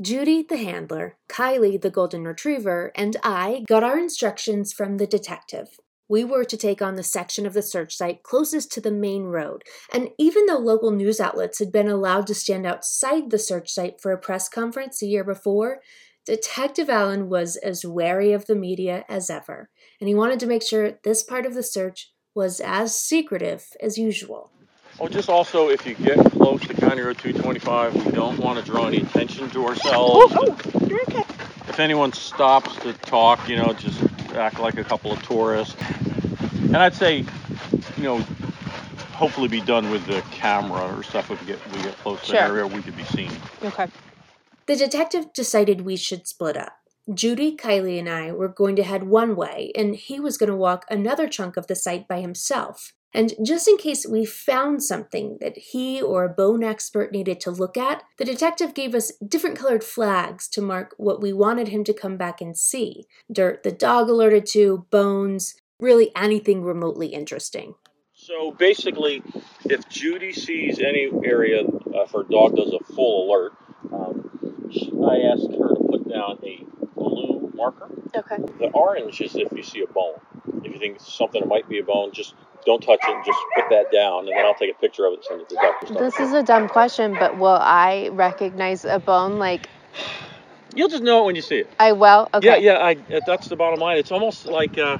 Judy, 0.00 0.42
the 0.42 0.56
handler, 0.56 1.16
Kylie, 1.28 1.80
the 1.80 1.90
golden 1.90 2.24
retriever, 2.24 2.90
and 2.96 3.16
I 3.22 3.64
got 3.68 3.84
our 3.84 3.96
instructions 3.96 4.72
from 4.72 4.96
the 4.96 5.06
detective. 5.06 5.78
We 6.08 6.22
were 6.22 6.44
to 6.44 6.56
take 6.56 6.82
on 6.82 6.96
the 6.96 7.02
section 7.02 7.46
of 7.46 7.54
the 7.54 7.62
search 7.62 7.96
site 7.96 8.22
closest 8.22 8.70
to 8.72 8.80
the 8.80 8.90
main 8.90 9.24
road, 9.24 9.62
and 9.92 10.10
even 10.18 10.46
though 10.46 10.58
local 10.58 10.90
news 10.90 11.18
outlets 11.18 11.58
had 11.58 11.72
been 11.72 11.88
allowed 11.88 12.26
to 12.26 12.34
stand 12.34 12.66
outside 12.66 13.30
the 13.30 13.38
search 13.38 13.70
site 13.70 14.00
for 14.00 14.12
a 14.12 14.18
press 14.18 14.48
conference 14.48 15.00
a 15.00 15.06
year 15.06 15.24
before, 15.24 15.80
Detective 16.26 16.90
Allen 16.90 17.28
was 17.28 17.56
as 17.56 17.84
wary 17.84 18.32
of 18.32 18.46
the 18.46 18.54
media 18.54 19.04
as 19.08 19.30
ever, 19.30 19.70
and 20.00 20.08
he 20.08 20.14
wanted 20.14 20.40
to 20.40 20.46
make 20.46 20.62
sure 20.62 20.98
this 21.04 21.22
part 21.22 21.46
of 21.46 21.54
the 21.54 21.62
search 21.62 22.12
was 22.34 22.60
as 22.60 22.96
secretive 22.96 23.66
as 23.80 23.96
usual. 23.96 24.50
Oh, 25.00 25.08
just 25.08 25.28
also 25.28 25.68
if 25.70 25.86
you 25.86 25.94
get 25.94 26.18
close 26.32 26.60
to 26.66 26.74
County 26.74 27.02
Road 27.02 27.18
225, 27.18 28.06
we 28.06 28.12
don't 28.12 28.38
want 28.38 28.58
to 28.58 28.64
draw 28.64 28.86
any 28.86 28.98
attention 28.98 29.50
to 29.50 29.66
ourselves. 29.66 30.34
Oh, 30.36 30.56
oh, 30.74 30.86
you're 30.86 31.00
okay. 31.02 31.24
If 31.68 31.80
anyone 31.80 32.12
stops 32.12 32.76
to 32.76 32.92
talk, 32.92 33.48
you 33.48 33.56
know, 33.56 33.72
just 33.72 34.00
act 34.34 34.58
like 34.60 34.76
a 34.78 34.84
couple 34.84 35.12
of 35.12 35.22
tourists. 35.22 35.76
And 36.62 36.76
I'd 36.76 36.94
say, 36.94 37.24
you 37.96 38.02
know, 38.02 38.18
hopefully 39.12 39.48
be 39.48 39.60
done 39.60 39.90
with 39.90 40.04
the 40.06 40.22
camera 40.32 40.96
or 40.96 41.02
stuff 41.02 41.30
if 41.30 41.40
we 41.40 41.46
get 41.46 41.72
we 41.72 41.82
get 41.82 41.96
close 41.98 42.20
to 42.22 42.26
Sure. 42.26 42.40
an 42.40 42.50
area 42.50 42.66
we 42.66 42.82
could 42.82 42.96
be 42.96 43.04
seen. 43.04 43.30
Okay. 43.62 43.86
The 44.66 44.76
detective 44.76 45.32
decided 45.32 45.82
we 45.82 45.96
should 45.96 46.26
split 46.26 46.56
up. 46.56 46.72
Judy, 47.12 47.54
Kylie, 47.54 47.98
and 47.98 48.08
I 48.08 48.32
were 48.32 48.48
going 48.48 48.76
to 48.76 48.82
head 48.82 49.04
one 49.04 49.36
way, 49.36 49.70
and 49.76 49.94
he 49.94 50.18
was 50.18 50.38
going 50.38 50.48
to 50.48 50.56
walk 50.56 50.86
another 50.88 51.28
chunk 51.28 51.58
of 51.58 51.66
the 51.66 51.76
site 51.76 52.08
by 52.08 52.20
himself. 52.22 52.94
And 53.14 53.32
just 53.44 53.68
in 53.68 53.76
case 53.76 54.04
we 54.06 54.24
found 54.24 54.82
something 54.82 55.38
that 55.40 55.56
he 55.56 56.02
or 56.02 56.24
a 56.24 56.28
bone 56.28 56.64
expert 56.64 57.12
needed 57.12 57.38
to 57.40 57.52
look 57.52 57.76
at, 57.76 58.02
the 58.18 58.24
detective 58.24 58.74
gave 58.74 58.92
us 58.92 59.12
different 59.26 59.56
colored 59.56 59.84
flags 59.84 60.48
to 60.48 60.60
mark 60.60 60.94
what 60.96 61.22
we 61.22 61.32
wanted 61.32 61.68
him 61.68 61.84
to 61.84 61.94
come 61.94 62.16
back 62.16 62.40
and 62.40 62.56
see 62.56 63.04
dirt 63.32 63.62
the 63.62 63.70
dog 63.70 64.08
alerted 64.08 64.46
to, 64.46 64.86
bones, 64.90 65.54
really 65.78 66.10
anything 66.16 66.64
remotely 66.64 67.06
interesting. 67.08 67.74
So 68.14 68.50
basically, 68.50 69.22
if 69.64 69.88
Judy 69.88 70.32
sees 70.32 70.80
any 70.80 71.10
area, 71.24 71.62
uh, 71.62 72.02
if 72.02 72.10
her 72.12 72.24
dog 72.24 72.56
does 72.56 72.72
a 72.72 72.92
full 72.94 73.30
alert, 73.30 73.52
um, 73.92 74.30
I 75.08 75.20
ask 75.30 75.42
her 75.42 75.74
to 75.74 75.86
put 75.88 76.08
down 76.08 76.38
a 76.42 76.64
blue 76.96 77.52
marker. 77.54 77.90
Okay. 78.16 78.36
The 78.58 78.70
orange 78.72 79.20
is 79.20 79.36
if 79.36 79.52
you 79.52 79.62
see 79.62 79.82
a 79.82 79.92
bone. 79.92 80.20
If 80.64 80.72
you 80.72 80.78
think 80.78 81.00
something 81.00 81.42
that 81.42 81.48
might 81.48 81.68
be 81.68 81.78
a 81.78 81.84
bone, 81.84 82.12
just 82.12 82.34
don't 82.66 82.80
touch 82.82 83.00
it 83.06 83.14
and 83.14 83.24
just 83.24 83.38
put 83.54 83.68
that 83.70 83.86
down, 83.92 84.26
and 84.26 84.36
then 84.36 84.44
I'll 84.44 84.54
take 84.54 84.70
a 84.70 84.78
picture 84.80 85.06
of 85.06 85.12
it 85.12 85.16
and 85.16 85.24
send 85.24 85.40
it 85.42 85.48
to 85.50 85.54
the 85.54 85.60
doctor. 85.62 85.94
This 85.94 86.20
is 86.20 86.32
a 86.32 86.42
dumb 86.42 86.68
question, 86.68 87.14
but 87.18 87.38
will 87.38 87.58
I 87.60 88.08
recognize 88.12 88.84
a 88.84 88.98
bone? 88.98 89.38
Like 89.38 89.68
You'll 90.74 90.88
just 90.88 91.02
know 91.04 91.22
it 91.22 91.26
when 91.26 91.36
you 91.36 91.42
see 91.42 91.58
it. 91.58 91.72
I 91.78 91.92
will. 91.92 92.28
Okay. 92.34 92.46
Yeah, 92.46 92.56
yeah. 92.56 92.78
I, 92.78 92.92
uh, 93.14 93.20
that's 93.26 93.48
the 93.48 93.56
bottom 93.56 93.78
line. 93.78 93.96
It's 93.96 94.10
almost 94.10 94.46
like, 94.46 94.76
uh, 94.76 94.98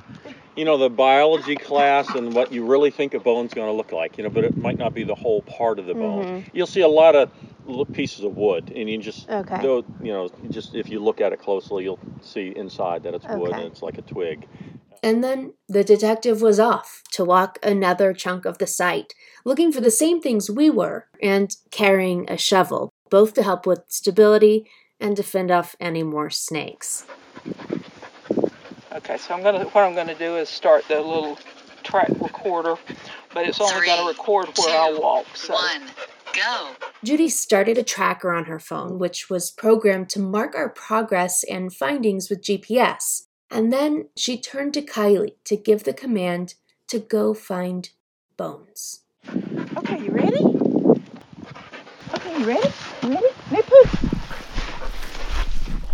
you 0.56 0.64
know, 0.64 0.78
the 0.78 0.88
biology 0.88 1.56
class 1.56 2.08
and 2.14 2.32
what 2.32 2.52
you 2.52 2.64
really 2.64 2.92
think 2.92 3.12
a 3.14 3.18
bone's 3.18 3.52
going 3.54 3.66
to 3.66 3.72
look 3.72 3.90
like. 3.90 4.16
You 4.16 4.24
know, 4.24 4.30
but 4.30 4.44
it 4.44 4.56
might 4.56 4.78
not 4.78 4.94
be 4.94 5.02
the 5.02 5.16
whole 5.16 5.42
part 5.42 5.80
of 5.80 5.86
the 5.86 5.94
bone. 5.94 6.24
Mhm. 6.24 6.44
You'll 6.52 6.68
see 6.68 6.82
a 6.82 6.88
lot 6.88 7.16
of 7.16 7.28
little 7.66 7.86
pieces 7.86 8.24
of 8.24 8.36
wood, 8.36 8.70
and 8.74 8.88
you 8.88 8.98
just, 8.98 9.28
Okay. 9.28 9.58
though, 9.62 9.84
you 10.00 10.12
know, 10.12 10.28
just 10.50 10.74
if 10.74 10.90
you 10.90 11.00
look 11.02 11.20
at 11.20 11.32
it 11.32 11.40
closely, 11.40 11.84
you'll 11.84 11.98
see 12.20 12.52
inside 12.54 13.02
that 13.02 13.14
it's 13.14 13.26
wood 13.26 13.50
Okay. 13.52 13.62
and 13.62 13.72
it's 13.72 13.82
like 13.82 13.98
a 13.98 14.02
twig. 14.02 14.46
And 15.04 15.22
then 15.22 15.52
the 15.68 15.84
detective 15.84 16.40
was 16.40 16.58
off 16.58 17.02
to 17.12 17.26
walk 17.26 17.58
another 17.62 18.14
chunk 18.14 18.46
of 18.46 18.56
the 18.56 18.66
site, 18.66 19.12
looking 19.44 19.70
for 19.70 19.82
the 19.82 19.90
same 19.90 20.18
things 20.18 20.50
we 20.50 20.70
were, 20.70 21.08
and 21.22 21.54
carrying 21.70 22.24
a 22.30 22.38
shovel, 22.38 22.90
both 23.10 23.34
to 23.34 23.42
help 23.42 23.66
with 23.66 23.82
stability 23.88 24.66
and 24.98 25.14
to 25.18 25.22
fend 25.22 25.50
off 25.50 25.76
any 25.78 26.02
more 26.02 26.30
snakes. 26.30 27.04
Okay, 28.92 29.18
so 29.18 29.34
I'm 29.34 29.42
gonna 29.42 29.64
what 29.64 29.84
I'm 29.84 29.94
gonna 29.94 30.14
do 30.14 30.38
is 30.38 30.48
start 30.48 30.88
the 30.88 31.02
little 31.02 31.38
track 31.82 32.08
recorder, 32.22 32.76
but 33.34 33.46
it's 33.46 33.60
only 33.60 33.84
gonna 33.84 34.08
record 34.08 34.48
where 34.56 34.80
I 34.80 34.98
walk. 34.98 35.26
So 35.34 35.52
One, 35.52 35.82
go. 36.32 36.70
Judy 37.04 37.28
started 37.28 37.76
a 37.76 37.82
tracker 37.82 38.32
on 38.32 38.46
her 38.46 38.58
phone, 38.58 38.98
which 38.98 39.28
was 39.28 39.50
programmed 39.50 40.08
to 40.10 40.18
mark 40.18 40.54
our 40.54 40.70
progress 40.70 41.44
and 41.44 41.74
findings 41.74 42.30
with 42.30 42.40
GPS. 42.40 43.26
And 43.54 43.72
then 43.72 44.08
she 44.16 44.36
turned 44.36 44.74
to 44.74 44.82
Kylie 44.82 45.34
to 45.44 45.56
give 45.56 45.84
the 45.84 45.92
command 45.92 46.54
to 46.88 46.98
go 46.98 47.32
find 47.34 47.88
bones. 48.36 49.02
okay, 49.76 50.00
you 50.02 50.10
ready? 50.10 50.42
Okay, 52.14 52.38
you 52.40 52.44
ready? 52.44 52.68
You 53.04 53.10
ready? 53.10 53.28
Nipu. 53.54 53.78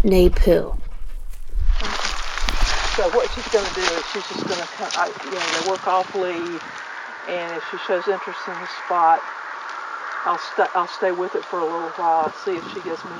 Nay 0.04 0.30
poo. 0.30 0.74
So 2.96 3.10
what 3.10 3.30
she's 3.34 3.48
gonna 3.48 3.68
do 3.74 3.82
is 3.82 4.06
she's 4.06 4.26
just 4.28 4.46
gonna 4.48 4.66
come. 4.78 4.88
I, 4.96 5.12
you 5.24 5.30
know, 5.30 5.60
they 5.60 5.70
work 5.70 5.86
off 5.86 6.14
leave, 6.14 6.64
and 7.28 7.56
if 7.58 7.64
she 7.70 7.76
shows 7.86 8.08
interest 8.08 8.40
in 8.48 8.54
the 8.54 8.68
spot, 8.86 9.20
I'll 10.24 10.38
stay. 10.38 10.66
I'll 10.74 10.88
stay 10.88 11.12
with 11.12 11.34
it 11.34 11.44
for 11.44 11.58
a 11.58 11.64
little 11.64 11.90
while. 11.90 12.32
See 12.32 12.56
if 12.56 12.66
she 12.72 12.80
gives 12.80 13.04
me 13.04 13.12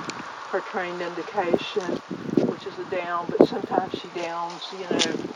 her 0.50 0.60
trained 0.60 1.02
indication, 1.02 1.82
which 1.82 2.00
is 2.00 2.26
a 2.26 2.29
down. 2.90 3.26
But 3.36 3.48
sometimes 3.48 3.98
she 3.98 4.08
downs, 4.20 4.62
you 4.72 4.80
know, 4.80 5.30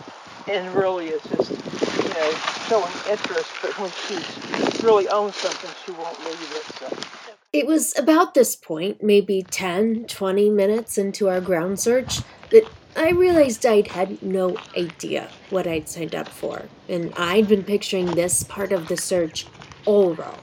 and 0.49 0.75
really 0.75 1.09
it's 1.09 1.29
just 1.29 1.51
you 1.51 2.15
know 2.15 2.33
showing 2.69 2.93
interest. 3.11 3.51
But 3.63 3.79
when 3.79 3.91
she 3.91 4.85
really 4.85 5.09
owns 5.09 5.37
something, 5.37 5.71
she 5.85 5.93
won't 5.93 6.19
leave 6.25 6.53
it. 6.57 6.65
So. 6.79 7.15
It 7.53 7.69
was 7.69 7.97
about 7.97 8.35
this 8.35 8.57
point, 8.57 9.01
maybe 9.01 9.45
10, 9.49 10.07
20 10.07 10.51
minutes 10.51 10.99
into 10.99 11.29
our 11.29 11.41
ground 11.41 11.79
search, 11.79 12.21
that 12.51 12.65
I 12.97 13.11
realized 13.11 13.65
I'd 13.65 13.87
had 13.87 14.21
no 14.23 14.57
idea 14.77 15.29
what 15.51 15.67
I'd 15.67 15.89
signed 15.89 16.17
up 16.17 16.29
for, 16.29 16.63
and 16.89 17.13
I'd 17.17 17.47
been 17.47 17.63
picturing 17.63 18.07
this 18.07 18.43
part 18.43 18.73
of 18.73 18.89
the 18.89 18.97
search 18.97 19.47
all 19.85 20.15
wrong. 20.15 20.41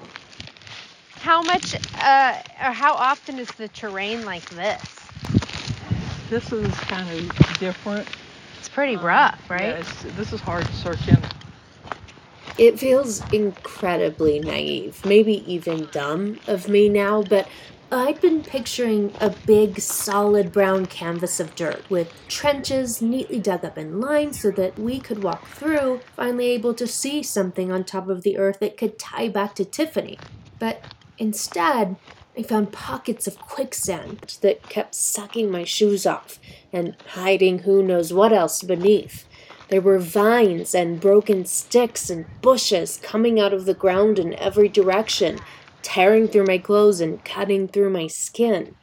How 1.15 1.41
much, 1.41 1.75
uh, 2.01 2.41
or 2.63 2.72
how 2.72 2.94
often 2.94 3.39
is 3.39 3.50
the 3.51 3.68
terrain 3.68 4.25
like 4.25 4.50
this? 4.51 5.00
This 6.31 6.53
is 6.53 6.73
kind 6.75 7.09
of 7.09 7.59
different. 7.59 8.07
It's 8.57 8.69
pretty 8.69 8.95
rough, 8.95 9.38
um, 9.51 9.57
right? 9.57 9.63
Yeah, 9.63 9.79
it's, 9.79 10.03
this 10.15 10.31
is 10.31 10.39
hard 10.39 10.65
to 10.65 10.71
search 10.71 11.05
in. 11.09 11.19
It 12.57 12.79
feels 12.79 13.21
incredibly 13.33 14.39
naive, 14.39 15.05
maybe 15.05 15.43
even 15.51 15.89
dumb 15.91 16.39
of 16.47 16.69
me 16.69 16.88
now, 16.88 17.21
but 17.21 17.50
I'd 17.91 18.21
been 18.21 18.43
picturing 18.43 19.13
a 19.19 19.31
big, 19.45 19.81
solid 19.81 20.53
brown 20.53 20.85
canvas 20.85 21.41
of 21.41 21.53
dirt 21.53 21.83
with 21.89 22.13
trenches 22.29 23.01
neatly 23.01 23.39
dug 23.39 23.65
up 23.65 23.77
in 23.77 24.00
line 24.00 24.31
so 24.31 24.51
that 24.51 24.79
we 24.79 25.01
could 25.01 25.21
walk 25.21 25.45
through, 25.47 26.00
finally 26.15 26.51
able 26.51 26.73
to 26.75 26.88
see 26.88 27.21
something 27.21 27.73
on 27.73 27.83
top 27.83 28.07
of 28.07 28.23
the 28.23 28.38
earth 28.38 28.59
that 28.61 28.77
could 28.77 28.97
tie 28.97 29.27
back 29.27 29.53
to 29.55 29.65
Tiffany. 29.65 30.17
But 30.59 30.81
instead, 31.17 31.97
I 32.38 32.43
found 32.43 32.71
pockets 32.71 33.27
of 33.27 33.38
quicksand 33.38 34.38
that 34.41 34.63
kept 34.63 34.95
sucking 34.95 35.51
my 35.51 35.65
shoes 35.65 36.05
off 36.05 36.39
and 36.71 36.95
hiding 37.07 37.59
who 37.59 37.83
knows 37.83 38.13
what 38.13 38.31
else 38.31 38.63
beneath. 38.63 39.25
There 39.67 39.81
were 39.81 40.00
vines 40.00 40.73
and 40.73 41.01
broken 41.01 41.43
sticks 41.45 42.09
and 42.09 42.25
bushes 42.41 43.00
coming 43.03 43.39
out 43.39 43.53
of 43.53 43.65
the 43.65 43.73
ground 43.73 44.17
in 44.17 44.33
every 44.35 44.69
direction, 44.69 45.39
tearing 45.81 46.27
through 46.27 46.45
my 46.45 46.57
clothes 46.57 47.01
and 47.01 47.23
cutting 47.25 47.67
through 47.67 47.89
my 47.89 48.07
skin. 48.07 48.75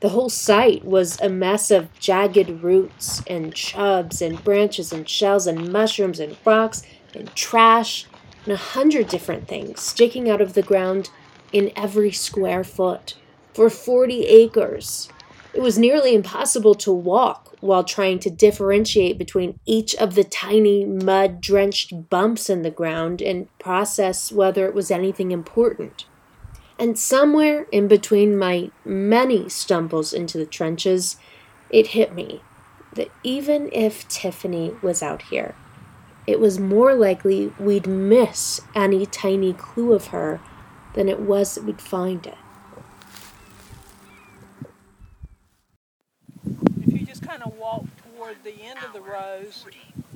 The 0.00 0.10
whole 0.10 0.28
site 0.28 0.84
was 0.84 1.20
a 1.20 1.28
mess 1.28 1.70
of 1.70 1.92
jagged 1.98 2.62
roots 2.62 3.22
and 3.26 3.54
chubs 3.54 4.22
and 4.22 4.42
branches 4.42 4.92
and 4.92 5.08
shells 5.08 5.46
and 5.46 5.72
mushrooms 5.72 6.20
and 6.20 6.36
rocks 6.44 6.82
and 7.14 7.32
trash 7.34 8.06
and 8.44 8.52
a 8.52 8.56
hundred 8.56 9.08
different 9.08 9.48
things 9.48 9.80
sticking 9.80 10.28
out 10.28 10.40
of 10.40 10.54
the 10.54 10.62
ground 10.62 11.10
in 11.52 11.72
every 11.76 12.12
square 12.12 12.64
foot 12.64 13.14
for 13.54 13.70
40 13.70 14.24
acres. 14.26 15.08
It 15.54 15.60
was 15.60 15.78
nearly 15.78 16.14
impossible 16.14 16.74
to 16.76 16.92
walk 16.92 17.56
while 17.60 17.82
trying 17.82 18.18
to 18.20 18.30
differentiate 18.30 19.18
between 19.18 19.58
each 19.66 19.94
of 19.96 20.14
the 20.14 20.24
tiny 20.24 20.84
mud 20.84 21.40
drenched 21.40 22.08
bumps 22.10 22.48
in 22.48 22.62
the 22.62 22.70
ground 22.70 23.20
and 23.20 23.48
process 23.58 24.30
whether 24.30 24.66
it 24.66 24.74
was 24.74 24.90
anything 24.90 25.32
important. 25.32 26.04
And 26.78 26.96
somewhere 26.96 27.66
in 27.72 27.88
between 27.88 28.38
my 28.38 28.70
many 28.84 29.48
stumbles 29.48 30.12
into 30.12 30.38
the 30.38 30.46
trenches, 30.46 31.16
it 31.70 31.88
hit 31.88 32.14
me 32.14 32.42
that 32.94 33.10
even 33.24 33.68
if 33.72 34.06
Tiffany 34.08 34.76
was 34.80 35.02
out 35.02 35.22
here, 35.22 35.54
it 36.26 36.38
was 36.38 36.60
more 36.60 36.94
likely 36.94 37.52
we'd 37.58 37.86
miss 37.86 38.60
any 38.74 39.06
tiny 39.06 39.52
clue 39.54 39.92
of 39.92 40.08
her 40.08 40.40
than 40.94 41.08
it 41.08 41.20
was 41.20 41.54
that 41.54 41.64
we'd 41.64 41.80
find 41.80 42.26
it. 42.26 42.36
If 46.82 46.92
you 46.92 47.04
just 47.06 47.22
kind 47.26 47.42
of 47.42 47.56
walk 47.58 47.84
toward 48.16 48.36
the 48.44 48.60
end 48.62 48.78
of 48.84 48.92
the 48.92 49.00
rows 49.00 49.64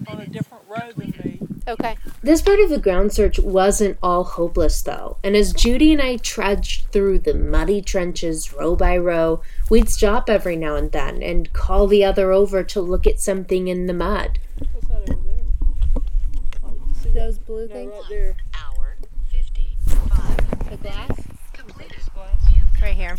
on 0.09 0.21
a 0.21 0.26
different 0.26 0.64
road 0.69 0.95
than 0.97 1.11
me, 1.25 1.38
Okay. 1.69 1.97
This 2.25 2.43
part 2.43 2.59
of 2.59 2.71
the 2.71 2.79
ground 2.81 3.12
search 3.12 3.38
wasn't 3.38 3.97
all 4.02 4.25
hopeless, 4.25 4.83
though, 4.83 5.17
and 5.23 5.37
as 5.37 5.52
Judy 5.52 5.93
and 5.93 6.02
I 6.02 6.17
trudged 6.17 6.87
through 6.91 7.21
the 7.21 7.35
muddy 7.35 7.81
trenches 7.81 8.52
row 8.52 8.75
by 8.75 8.99
row, 8.99 9.43
we'd 9.71 9.88
stop 9.88 10.29
every 10.29 10.57
now 10.57 10.75
and 10.75 10.91
then 10.91 11.23
and 11.23 11.52
call 11.52 11.87
the 11.87 12.05
other 12.05 12.33
over 12.33 12.64
to 12.64 12.81
look 12.81 13.07
at 13.07 13.21
something 13.21 13.69
in 13.69 13.87
the 13.87 13.95
mud. 13.95 14.41
what's 14.73 14.88
that 14.88 15.09
over 15.11 15.23
there? 15.23 16.02
See? 17.00 17.11
Those 17.11 17.38
blue 17.38 17.69
Yeah, 17.69 17.75
things? 17.75 17.93
right. 18.11 18.35
Hour 18.55 18.97
55. 19.31 20.41
The 20.73 20.79
glass? 20.79 21.21
Right 22.81 22.95
here. 22.95 23.14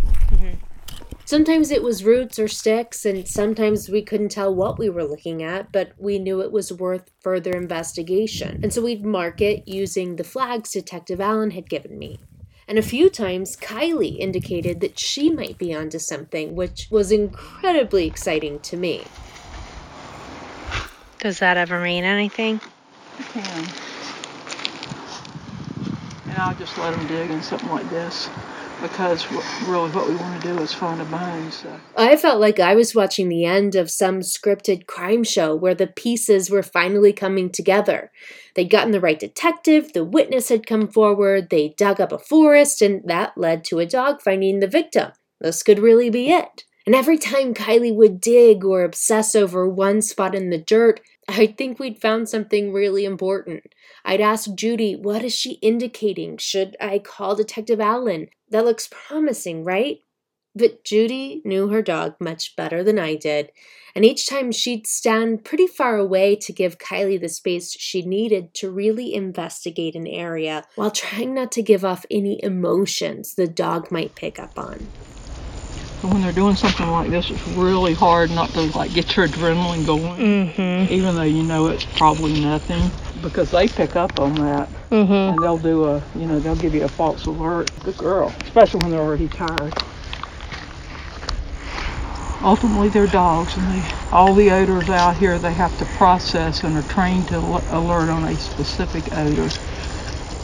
Sometimes 1.23 1.69
it 1.69 1.83
was 1.83 2.03
roots 2.03 2.39
or 2.39 2.47
sticks, 2.47 3.05
and 3.05 3.27
sometimes 3.27 3.87
we 3.89 4.01
couldn't 4.01 4.29
tell 4.29 4.53
what 4.53 4.79
we 4.79 4.89
were 4.89 5.03
looking 5.03 5.43
at, 5.43 5.71
but 5.71 5.91
we 5.99 6.17
knew 6.17 6.41
it 6.41 6.51
was 6.51 6.73
worth 6.73 7.11
further 7.21 7.51
investigation. 7.51 8.59
And 8.63 8.73
so 8.73 8.81
we'd 8.81 9.05
mark 9.05 9.39
it 9.39 9.67
using 9.67 10.15
the 10.15 10.23
flags 10.23 10.71
Detective 10.71 11.21
Allen 11.21 11.51
had 11.51 11.69
given 11.69 11.99
me. 11.99 12.19
And 12.67 12.79
a 12.79 12.81
few 12.81 13.07
times, 13.07 13.55
Kylie 13.55 14.17
indicated 14.17 14.81
that 14.81 14.99
she 14.99 15.29
might 15.29 15.59
be 15.59 15.75
onto 15.75 15.99
something, 15.99 16.55
which 16.55 16.87
was 16.89 17.11
incredibly 17.11 18.07
exciting 18.07 18.61
to 18.61 18.77
me. 18.77 19.03
Does 21.19 21.37
that 21.37 21.57
ever 21.57 21.79
mean 21.79 22.03
anything? 22.03 22.59
I 23.19 23.23
can. 23.23 23.92
And 26.33 26.41
I'll 26.41 26.55
just 26.55 26.75
let 26.79 26.95
them 26.95 27.05
dig 27.05 27.29
in 27.29 27.43
something 27.43 27.69
like 27.69 27.87
this 27.91 28.27
because 28.81 29.31
really 29.67 29.91
what 29.91 30.09
we 30.09 30.15
want 30.15 30.41
to 30.41 30.47
do 30.47 30.59
is 30.63 30.73
find 30.73 30.99
a 30.99 31.05
bone. 31.05 31.51
So 31.51 31.79
I 31.95 32.15
felt 32.15 32.41
like 32.41 32.59
I 32.59 32.73
was 32.73 32.95
watching 32.95 33.29
the 33.29 33.45
end 33.45 33.75
of 33.75 33.91
some 33.91 34.21
scripted 34.21 34.87
crime 34.87 35.23
show 35.23 35.55
where 35.55 35.75
the 35.75 35.85
pieces 35.85 36.49
were 36.49 36.63
finally 36.63 37.13
coming 37.13 37.51
together. 37.51 38.11
They'd 38.55 38.71
gotten 38.71 38.89
the 38.89 38.99
right 38.99 39.19
detective, 39.19 39.93
the 39.93 40.03
witness 40.03 40.49
had 40.49 40.65
come 40.65 40.87
forward, 40.87 41.51
they 41.51 41.75
dug 41.77 42.01
up 42.01 42.11
a 42.11 42.17
forest, 42.17 42.81
and 42.81 43.03
that 43.05 43.37
led 43.37 43.63
to 43.65 43.77
a 43.77 43.85
dog 43.85 44.19
finding 44.19 44.59
the 44.59 44.67
victim. 44.67 45.11
This 45.39 45.61
could 45.61 45.77
really 45.77 46.09
be 46.09 46.31
it. 46.31 46.63
And 46.87 46.95
every 46.95 47.19
time 47.19 47.53
Kylie 47.53 47.95
would 47.95 48.19
dig 48.19 48.65
or 48.65 48.83
obsess 48.83 49.35
over 49.35 49.69
one 49.69 50.01
spot 50.01 50.33
in 50.33 50.49
the 50.49 50.57
dirt, 50.57 50.99
I'd 51.27 51.57
think 51.57 51.79
we'd 51.79 52.01
found 52.01 52.27
something 52.27 52.73
really 52.73 53.05
important. 53.05 53.73
I'd 54.03 54.21
ask 54.21 54.53
Judy, 54.53 54.95
what 54.95 55.23
is 55.23 55.33
she 55.33 55.53
indicating? 55.53 56.37
Should 56.37 56.75
I 56.81 56.99
call 56.99 57.35
Detective 57.35 57.79
Allen? 57.79 58.27
That 58.49 58.65
looks 58.65 58.89
promising, 58.91 59.63
right? 59.63 59.99
But 60.55 60.83
Judy 60.83 61.41
knew 61.43 61.69
her 61.69 61.81
dog 61.81 62.15
much 62.19 62.55
better 62.55 62.83
than 62.83 62.99
I 62.99 63.15
did, 63.15 63.51
and 63.95 64.05
each 64.05 64.27
time 64.27 64.51
she'd 64.51 64.85
stand 64.85 65.43
pretty 65.43 65.65
far 65.65 65.97
away 65.97 66.35
to 66.35 66.53
give 66.53 66.77
Kylie 66.77 67.19
the 67.19 67.29
space 67.29 67.71
she 67.71 68.03
needed 68.03 68.53
to 68.55 68.69
really 68.69 69.15
investigate 69.15 69.95
an 69.95 70.05
area 70.05 70.63
while 70.75 70.91
trying 70.91 71.33
not 71.33 71.51
to 71.53 71.63
give 71.63 71.83
off 71.83 72.05
any 72.11 72.43
emotions 72.43 73.33
the 73.33 73.47
dog 73.47 73.91
might 73.91 74.13
pick 74.13 74.37
up 74.39 74.59
on. 74.59 74.85
But 76.03 76.11
when 76.11 76.21
they're 76.21 76.33
doing 76.33 76.57
something 76.57 76.89
like 76.89 77.09
this, 77.11 77.31
it's 77.31 77.47
really 77.47 77.93
hard 77.93 78.29
not 78.29 78.49
to 78.55 78.63
like 78.77 78.93
get 78.93 79.15
your 79.15 79.25
adrenaline 79.25 79.85
going, 79.85 80.19
Mm-hmm. 80.19 80.93
even 80.93 81.15
though 81.15 81.21
you 81.21 81.43
know 81.43 81.67
it's 81.67 81.85
probably 81.85 82.41
nothing, 82.41 82.91
because 83.21 83.49
they 83.51 83.69
pick 83.69 83.95
up 83.95 84.19
on 84.19 84.35
that 84.35 84.67
Mm-hmm. 84.91 85.13
and 85.13 85.41
they'll 85.41 85.57
do 85.57 85.85
a, 85.85 86.03
you 86.13 86.27
know, 86.27 86.41
they'll 86.41 86.57
give 86.57 86.75
you 86.75 86.83
a 86.83 86.89
false 86.89 87.25
alert. 87.25 87.69
Good 87.85 87.97
girl, 87.97 88.33
especially 88.41 88.81
when 88.81 88.91
they're 88.91 88.99
already 88.99 89.29
tired. 89.29 89.73
Ultimately, 92.43 92.89
they're 92.89 93.07
dogs, 93.07 93.55
and 93.55 93.65
they 93.71 93.87
all 94.11 94.33
the 94.35 94.51
odors 94.51 94.89
out 94.89 95.15
here 95.15 95.39
they 95.39 95.53
have 95.53 95.77
to 95.79 95.85
process 95.97 96.65
and 96.65 96.75
are 96.75 96.83
trained 96.83 97.29
to 97.29 97.37
alert 97.37 98.09
on 98.09 98.25
a 98.25 98.37
specific 98.37 99.03
odor. 99.15 99.47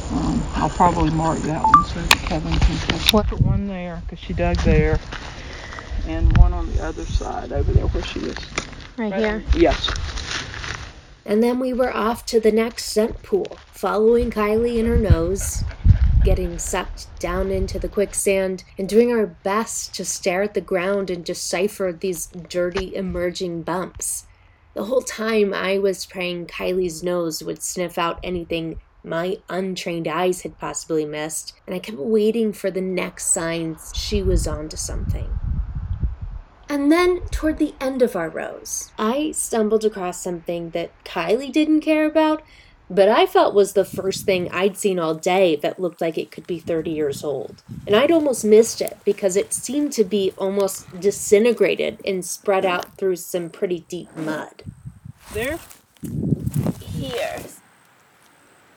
Um, 0.09 0.41
I'll 0.55 0.69
probably 0.69 1.11
mark 1.11 1.39
that 1.41 1.61
one 1.61 1.83
so 1.83 1.99
that 1.99 2.09
Kevin 2.29 2.55
can 2.59 2.77
put 3.11 3.29
one 3.43 3.67
there 3.67 4.01
because 4.05 4.19
she 4.25 4.33
dug 4.33 4.55
there, 4.59 4.97
and 6.09 6.35
one 6.37 6.53
on 6.53 6.65
the 6.73 6.83
other 6.83 7.05
side 7.05 7.51
over 7.51 7.71
there 7.71 7.85
where 7.87 8.03
she 8.03 8.19
is. 8.19 8.37
Right 8.97 9.13
here. 9.13 9.43
Yes. 9.55 9.89
And 11.23 11.43
then 11.43 11.59
we 11.59 11.71
were 11.71 11.95
off 11.95 12.25
to 12.27 12.39
the 12.39 12.51
next 12.51 12.85
scent 12.85 13.21
pool, 13.21 13.59
following 13.67 14.31
Kylie 14.31 14.77
in 14.77 14.87
her 14.87 14.97
nose, 14.97 15.63
getting 16.23 16.57
sucked 16.57 17.07
down 17.19 17.51
into 17.51 17.77
the 17.77 17.87
quicksand, 17.87 18.63
and 18.79 18.89
doing 18.89 19.11
our 19.11 19.27
best 19.27 19.93
to 19.95 20.03
stare 20.03 20.41
at 20.41 20.55
the 20.55 20.61
ground 20.61 21.11
and 21.11 21.23
decipher 21.23 21.93
these 21.93 22.25
dirty 22.25 22.95
emerging 22.95 23.61
bumps. 23.61 24.25
The 24.73 24.85
whole 24.85 25.03
time 25.03 25.53
I 25.53 25.77
was 25.77 26.07
praying 26.07 26.47
Kylie's 26.47 27.03
nose 27.03 27.43
would 27.43 27.61
sniff 27.61 27.99
out 27.99 28.19
anything 28.23 28.79
my 29.03 29.37
untrained 29.47 30.07
eyes 30.07 30.41
had 30.41 30.57
possibly 30.57 31.05
missed, 31.05 31.53
and 31.67 31.75
I 31.75 31.79
kept 31.79 31.99
waiting 31.99 32.51
for 32.51 32.71
the 32.71 32.81
next 32.81 33.25
signs 33.25 33.93
she 33.95 34.23
was 34.23 34.47
onto 34.47 34.75
something. 34.75 35.29
And 36.71 36.91
then, 36.91 37.21
toward 37.31 37.57
the 37.57 37.73
end 37.81 38.03
of 38.03 38.15
our 38.15 38.29
rows, 38.29 38.91
I 38.97 39.31
stumbled 39.31 39.83
across 39.83 40.21
something 40.21 40.69
that 40.69 40.91
Kylie 41.03 41.51
didn't 41.51 41.81
care 41.81 42.05
about, 42.05 42.43
but 42.91 43.09
I 43.09 43.25
felt 43.25 43.55
was 43.55 43.73
the 43.73 43.83
first 43.83 44.23
thing 44.25 44.51
I'd 44.51 44.77
seen 44.77 44.99
all 44.99 45.15
day 45.15 45.55
that 45.57 45.79
looked 45.79 45.99
like 45.99 46.15
it 46.15 46.29
could 46.29 46.45
be 46.45 46.59
30 46.59 46.91
years 46.91 47.23
old. 47.23 47.63
And 47.87 47.95
I'd 47.95 48.11
almost 48.11 48.45
missed 48.45 48.81
it 48.81 48.99
because 49.03 49.35
it 49.35 49.51
seemed 49.51 49.93
to 49.93 50.03
be 50.03 50.31
almost 50.37 50.99
disintegrated 50.99 51.99
and 52.05 52.23
spread 52.23 52.67
out 52.67 52.97
through 52.97 53.15
some 53.15 53.49
pretty 53.49 53.79
deep 53.87 54.15
mud. 54.15 54.61
There. 55.33 55.57
Here. 56.81 57.43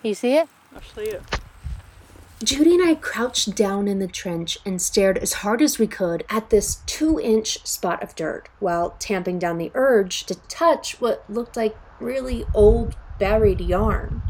You 0.03 0.15
see 0.15 0.37
it? 0.37 0.49
I 0.75 0.81
see 0.95 1.11
it. 1.11 1.23
Judy 2.43 2.75
and 2.75 2.83
I 2.83 2.97
crouched 2.97 3.55
down 3.55 3.87
in 3.87 4.01
the 4.01 4.09
trench 4.09 4.59
and 4.67 4.83
stared 4.83 5.17
as 5.19 5.33
hard 5.33 5.63
as 5.63 5.79
we 5.79 5.87
could 5.87 6.25
at 6.29 6.51
this 6.51 6.81
two 6.87 7.21
inch 7.21 7.65
spot 7.65 8.03
of 8.03 8.17
dirt 8.17 8.49
while 8.59 8.97
tamping 8.99 9.39
down 9.39 9.59
the 9.59 9.71
urge 9.75 10.25
to 10.25 10.35
touch 10.49 11.01
what 11.01 11.25
looked 11.29 11.57
like 11.57 11.77
really 12.01 12.45
old 12.53 12.97
buried 13.21 13.61
yarn. 13.61 14.23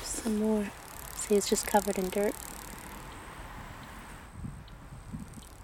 Some 0.00 0.36
more. 0.36 0.70
See, 1.14 1.34
it's 1.34 1.48
just 1.48 1.66
covered 1.66 1.98
in 1.98 2.08
dirt. 2.08 2.34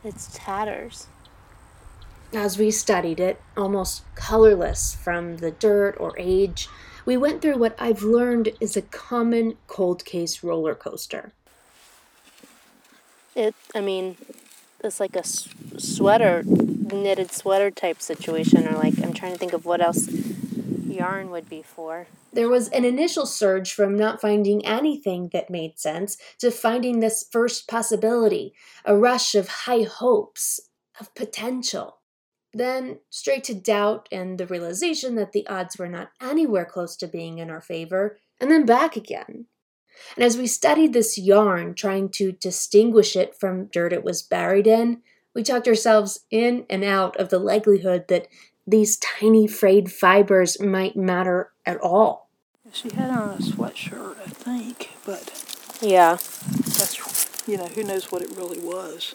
It's 0.05 0.29
tatters. 0.35 1.07
As 2.35 2.59
we 2.59 2.71
studied 2.71 3.19
it, 3.19 3.41
almost 3.57 4.03
colorless 4.15 4.95
from 4.95 5.39
the 5.39 5.53
dirt 5.53 5.97
or 5.99 6.13
age, 6.19 6.69
we 7.07 7.17
went 7.17 7.41
through 7.41 7.57
what 7.57 7.75
I've 7.79 8.03
learned 8.03 8.51
is 8.61 8.77
a 8.77 8.83
common 8.83 9.57
cold 9.69 10.05
case 10.05 10.43
roller 10.43 10.75
coaster. 10.75 11.33
It. 13.35 13.55
I 13.75 13.81
mean, 13.81 14.17
it's 14.83 14.99
like 14.99 15.15
a 15.15 15.23
sweater, 15.25 16.43
knitted 16.45 17.31
sweater 17.31 17.71
type 17.71 18.03
situation, 18.03 18.67
or 18.67 18.73
like 18.73 19.03
I'm 19.03 19.13
trying 19.13 19.33
to 19.33 19.39
think 19.39 19.53
of 19.53 19.65
what 19.65 19.81
else 19.81 20.09
yarn 20.87 21.31
would 21.31 21.49
be 21.49 21.63
for. 21.63 22.07
There 22.33 22.49
was 22.49 22.69
an 22.71 22.85
initial 22.85 23.25
surge 23.25 23.73
from 23.73 23.97
not 23.97 24.21
finding 24.21 24.65
anything 24.67 25.31
that 25.33 25.49
made 25.49 25.79
sense 25.79 26.19
to 26.39 26.51
finding 26.51 27.01
this 27.01 27.27
first 27.31 27.69
possibility, 27.69 28.53
a 28.85 28.97
rush 28.97 29.35
of 29.35 29.49
high 29.49 29.83
hopes, 29.83 30.61
of 30.99 31.15
potential. 31.15 31.99
Then 32.57 33.01
straight 33.11 33.45
to 33.45 33.55
doubt 33.55 34.09
and 34.11 34.39
the 34.39 34.47
realization 34.47 35.15
that 35.17 35.33
the 35.33 35.47
odds 35.47 35.77
were 35.77 35.91
not 35.91 36.13
anywhere 36.23 36.65
close 36.65 36.97
to 36.97 37.07
being 37.07 37.37
in 37.37 37.51
our 37.51 37.61
favor, 37.61 38.19
and 38.41 38.51
then 38.51 38.65
back 38.65 38.97
again. 38.97 39.45
And 40.15 40.25
as 40.25 40.39
we 40.39 40.47
studied 40.47 40.95
this 40.95 41.19
yarn, 41.19 41.75
trying 41.75 42.09
to 42.13 42.33
distinguish 42.33 43.15
it 43.15 43.35
from 43.35 43.67
dirt 43.67 43.93
it 43.93 44.03
was 44.03 44.23
buried 44.23 44.67
in, 44.67 45.03
we 45.35 45.43
talked 45.43 45.69
ourselves 45.69 46.21
in 46.31 46.65
and 46.71 46.83
out 46.83 47.15
of 47.19 47.29
the 47.29 47.39
likelihood 47.39 48.09
that 48.09 48.27
these 48.67 48.97
tiny 48.97 49.47
frayed 49.47 49.93
fibers 49.93 50.59
might 50.59 50.97
matter 50.97 51.53
at 51.67 51.79
all. 51.83 52.31
She 52.73 52.89
had 52.95 53.11
on 53.11 53.35
a 53.35 53.37
sweatshirt, 53.37 54.19
I 54.19 54.31
think, 54.31 54.93
but 55.05 55.31
Yeah. 55.83 56.15
that's 56.17 57.47
you 57.47 57.59
know 57.59 57.67
who 57.67 57.85
knows 57.85 58.11
what 58.11 58.23
it 58.23 58.35
really 58.35 58.61
was. 58.61 59.15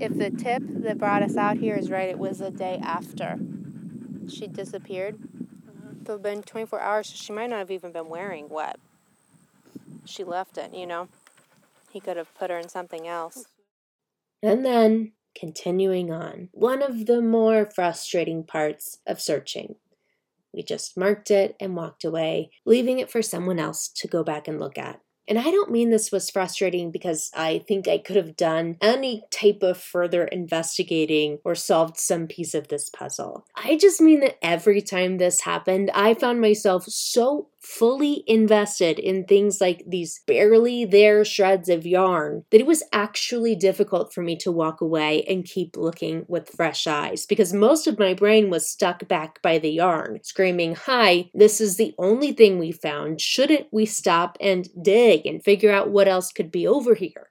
If 0.00 0.18
the 0.18 0.30
tip 0.30 0.62
that 0.66 0.98
brought 0.98 1.22
us 1.22 1.36
out 1.36 1.58
here 1.58 1.76
is 1.76 1.90
right, 1.90 2.08
it 2.08 2.18
was 2.18 2.38
the 2.38 2.50
day 2.50 2.80
after 2.82 3.38
she 4.28 4.46
disappeared. 4.46 5.16
Mm-hmm. 5.18 6.02
It 6.02 6.08
had 6.08 6.22
been 6.22 6.42
24 6.42 6.80
hours, 6.80 7.08
so 7.08 7.16
she 7.16 7.32
might 7.32 7.50
not 7.50 7.58
have 7.58 7.70
even 7.70 7.92
been 7.92 8.08
wearing 8.08 8.48
what 8.48 8.78
She 10.04 10.24
left 10.24 10.58
it, 10.58 10.74
you 10.74 10.86
know. 10.86 11.08
He 11.90 12.00
could 12.00 12.16
have 12.16 12.34
put 12.34 12.50
her 12.50 12.58
in 12.58 12.68
something 12.68 13.06
else. 13.06 13.46
And 14.42 14.64
then, 14.64 15.12
continuing 15.38 16.12
on, 16.12 16.48
one 16.52 16.82
of 16.82 17.06
the 17.06 17.22
more 17.22 17.64
frustrating 17.66 18.44
parts 18.44 18.98
of 19.06 19.20
searching. 19.20 19.76
We 20.52 20.62
just 20.62 20.96
marked 20.96 21.30
it 21.30 21.56
and 21.58 21.76
walked 21.76 22.04
away, 22.04 22.50
leaving 22.64 22.98
it 22.98 23.10
for 23.10 23.22
someone 23.22 23.58
else 23.58 23.88
to 23.88 24.08
go 24.08 24.22
back 24.22 24.46
and 24.46 24.60
look 24.60 24.78
at. 24.78 25.00
And 25.26 25.38
I 25.38 25.50
don't 25.50 25.70
mean 25.70 25.90
this 25.90 26.12
was 26.12 26.30
frustrating 26.30 26.90
because 26.90 27.30
I 27.34 27.64
think 27.66 27.88
I 27.88 27.98
could 27.98 28.16
have 28.16 28.36
done 28.36 28.76
any 28.80 29.24
type 29.30 29.62
of 29.62 29.78
further 29.78 30.24
investigating 30.24 31.38
or 31.44 31.54
solved 31.54 31.98
some 31.98 32.26
piece 32.26 32.54
of 32.54 32.68
this 32.68 32.90
puzzle. 32.90 33.46
I 33.56 33.76
just 33.76 34.00
mean 34.00 34.20
that 34.20 34.38
every 34.42 34.82
time 34.82 35.16
this 35.16 35.40
happened, 35.40 35.90
I 35.94 36.14
found 36.14 36.40
myself 36.40 36.84
so 36.84 37.48
fully 37.64 38.22
invested 38.26 38.98
in 38.98 39.24
things 39.24 39.58
like 39.60 39.82
these 39.86 40.20
barely 40.26 40.84
there 40.84 41.24
shreds 41.24 41.70
of 41.70 41.86
yarn 41.86 42.44
that 42.50 42.60
it 42.60 42.66
was 42.66 42.82
actually 42.92 43.56
difficult 43.56 44.12
for 44.12 44.22
me 44.22 44.36
to 44.36 44.52
walk 44.52 44.82
away 44.82 45.22
and 45.22 45.46
keep 45.46 45.74
looking 45.76 46.26
with 46.28 46.50
fresh 46.50 46.86
eyes 46.86 47.24
because 47.24 47.54
most 47.54 47.86
of 47.86 47.98
my 47.98 48.12
brain 48.12 48.50
was 48.50 48.68
stuck 48.68 49.08
back 49.08 49.40
by 49.40 49.56
the 49.58 49.70
yarn, 49.70 50.20
screaming, 50.22 50.74
Hi, 50.74 51.30
this 51.32 51.58
is 51.60 51.76
the 51.76 51.94
only 51.98 52.32
thing 52.32 52.58
we 52.58 52.70
found. 52.70 53.20
Shouldn't 53.20 53.68
we 53.72 53.86
stop 53.86 54.36
and 54.40 54.68
dig 54.82 55.24
and 55.24 55.42
figure 55.42 55.72
out 55.72 55.90
what 55.90 56.06
else 56.06 56.32
could 56.32 56.52
be 56.52 56.66
over 56.66 56.94
here? 56.94 57.30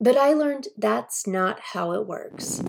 But 0.00 0.16
I 0.16 0.32
learned 0.32 0.68
that's 0.76 1.26
not 1.26 1.60
how 1.60 1.92
it 1.92 2.06
works. 2.06 2.62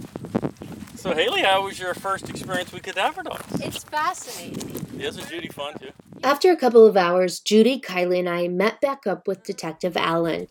So, 0.96 1.14
Haley, 1.14 1.42
how 1.42 1.64
was 1.64 1.80
your 1.80 1.94
first 1.94 2.30
experience 2.30 2.72
with 2.72 2.84
cadaver 2.84 3.24
dogs? 3.24 3.62
It's 3.62 3.84
fascinating. 3.84 5.00
Isn't 5.00 5.28
Judy 5.28 5.48
fun 5.48 5.74
too? 5.80 5.92
After 6.22 6.52
a 6.52 6.58
couple 6.58 6.86
of 6.86 6.98
hours, 6.98 7.40
Judy, 7.40 7.80
Kylie, 7.80 8.20
and 8.20 8.28
I 8.28 8.50
met 8.50 8.82
back 8.82 9.08
up 9.08 9.26
with 9.26 9.44
Detective 9.44 9.96
Allen. 9.96 10.50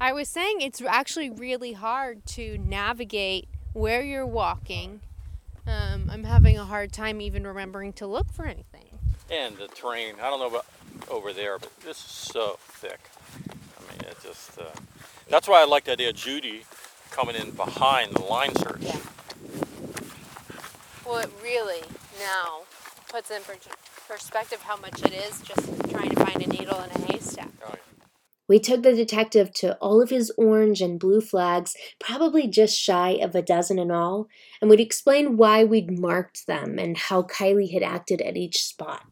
I 0.00 0.12
was 0.12 0.28
saying 0.28 0.60
it's 0.60 0.80
actually 0.80 1.28
really 1.28 1.72
hard 1.72 2.24
to 2.26 2.56
navigate 2.58 3.48
where 3.72 4.00
you're 4.00 4.26
walking. 4.26 5.00
Um, 5.66 6.08
I'm 6.10 6.22
having 6.22 6.56
a 6.56 6.64
hard 6.64 6.92
time 6.92 7.20
even 7.20 7.44
remembering 7.44 7.92
to 7.94 8.06
look 8.06 8.32
for 8.32 8.46
anything. 8.46 8.86
And 9.28 9.56
the 9.56 9.66
terrain, 9.66 10.14
I 10.22 10.30
don't 10.30 10.38
know 10.38 10.46
about 10.46 10.66
over 11.10 11.32
there, 11.32 11.58
but 11.58 11.76
this 11.80 11.96
is 11.96 12.10
so 12.10 12.56
thick. 12.60 13.00
I 13.50 13.92
mean, 13.92 14.08
it 14.08 14.16
just, 14.22 14.56
uh, 14.58 14.64
that's 15.28 15.48
why 15.48 15.60
I 15.60 15.64
like 15.64 15.84
the 15.84 15.92
idea 15.92 16.10
of 16.10 16.16
Judy 16.16 16.62
coming 17.10 17.34
in 17.34 17.50
behind 17.50 18.14
the 18.14 18.22
line 18.22 18.54
search. 18.54 18.82
Yeah. 18.82 18.96
Well, 21.04 21.18
it 21.18 21.30
really 21.42 21.82
now 22.20 22.60
puts 23.08 23.30
in 23.30 23.42
per- 23.42 23.56
perspective 24.08 24.62
how 24.62 24.76
much 24.78 25.04
it 25.04 25.12
is 25.12 25.42
just 25.42 25.90
trying 25.90 26.08
to 26.08 26.24
find 26.24 26.42
a 26.42 26.48
needle 26.48 26.80
in 26.80 26.90
a 26.90 27.12
haystack. 27.12 27.50
Oh, 27.62 27.74
yeah. 27.74 28.04
We 28.48 28.58
took 28.58 28.82
the 28.82 28.94
detective 28.94 29.52
to 29.56 29.76
all 29.76 30.00
of 30.00 30.08
his 30.08 30.32
orange 30.38 30.80
and 30.80 30.98
blue 30.98 31.20
flags, 31.20 31.76
probably 31.98 32.46
just 32.46 32.78
shy 32.78 33.10
of 33.10 33.34
a 33.34 33.42
dozen 33.42 33.78
in 33.78 33.90
all, 33.90 34.28
and 34.62 34.70
we'd 34.70 34.80
explain 34.80 35.36
why 35.36 35.64
we'd 35.64 35.98
marked 35.98 36.46
them 36.46 36.78
and 36.78 36.96
how 36.96 37.22
Kylie 37.22 37.74
had 37.74 37.82
acted 37.82 38.22
at 38.22 38.38
each 38.38 38.64
spot. 38.64 39.02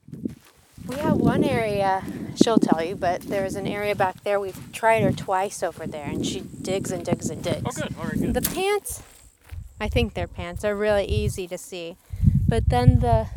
We 0.87 0.97
have 0.97 1.19
one 1.19 1.45
area, 1.45 2.03
she'll 2.43 2.59
tell 2.59 2.83
you, 2.83 2.97
but 2.97 3.21
there's 3.23 3.57
an 3.57 3.67
area 3.67 3.95
back 3.95 4.23
there. 4.25 4.41
We've 4.41 4.73
tried 4.73 5.03
her 5.03 5.13
twice 5.13 5.63
over 5.63 5.87
there, 5.87 6.07
and 6.07 6.25
she 6.25 6.41
digs 6.41 6.91
and 6.91 7.05
digs 7.05 7.29
and 7.29 7.43
digs. 7.43 7.63
Oh, 7.67 7.83
good. 7.83 7.95
All 7.99 8.05
right, 8.05 8.19
good. 8.19 8.35
The 8.35 8.41
pants, 8.41 9.03
I 9.79 9.89
think 9.89 10.15
they're 10.15 10.27
pants, 10.27 10.65
are 10.65 10.75
really 10.75 11.05
easy 11.05 11.47
to 11.49 11.59
see. 11.59 11.97
But 12.49 12.69
then 12.71 13.01
the 13.01 13.29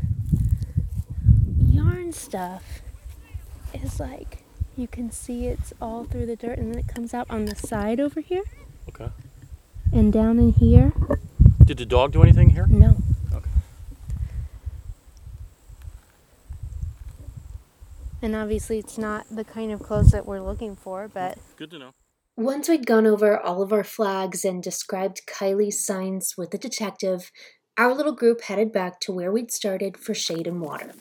yarn 1.79 2.11
stuff 2.11 2.81
is 3.73 3.99
like, 3.99 4.43
you 4.75 4.87
can 4.87 5.11
see 5.11 5.45
it's 5.47 5.73
all 5.81 6.03
through 6.03 6.25
the 6.25 6.35
dirt, 6.35 6.57
and 6.57 6.73
then 6.73 6.79
it 6.79 6.87
comes 6.87 7.13
out 7.13 7.27
on 7.29 7.45
the 7.45 7.55
side 7.55 7.99
over 7.99 8.19
here 8.21 8.43
Okay. 8.89 9.09
and 9.93 10.11
down 10.11 10.39
in 10.39 10.51
here. 10.53 10.93
Did 11.65 11.77
the 11.77 11.85
dog 11.85 12.11
do 12.13 12.23
anything 12.23 12.49
here? 12.51 12.65
No. 12.67 12.97
Okay. 13.33 13.49
And 18.21 18.35
obviously, 18.35 18.79
it's 18.79 18.97
not 18.97 19.25
the 19.29 19.43
kind 19.43 19.71
of 19.71 19.81
clothes 19.81 20.11
that 20.11 20.25
we're 20.25 20.41
looking 20.41 20.75
for, 20.75 21.07
but 21.07 21.37
Good 21.57 21.71
to 21.71 21.79
know. 21.79 21.91
Once 22.35 22.69
we'd 22.69 22.85
gone 22.87 23.05
over 23.05 23.37
all 23.37 23.61
of 23.61 23.71
our 23.73 23.83
flags 23.83 24.45
and 24.45 24.63
described 24.63 25.21
Kylie's 25.27 25.85
signs 25.85 26.35
with 26.37 26.51
the 26.51 26.57
detective, 26.57 27.31
our 27.77 27.93
little 27.93 28.13
group 28.13 28.41
headed 28.41 28.71
back 28.71 28.99
to 29.01 29.11
where 29.11 29.31
we'd 29.31 29.51
started 29.51 29.97
for 29.97 30.13
shade 30.13 30.47
and 30.47 30.61
water. 30.61 30.91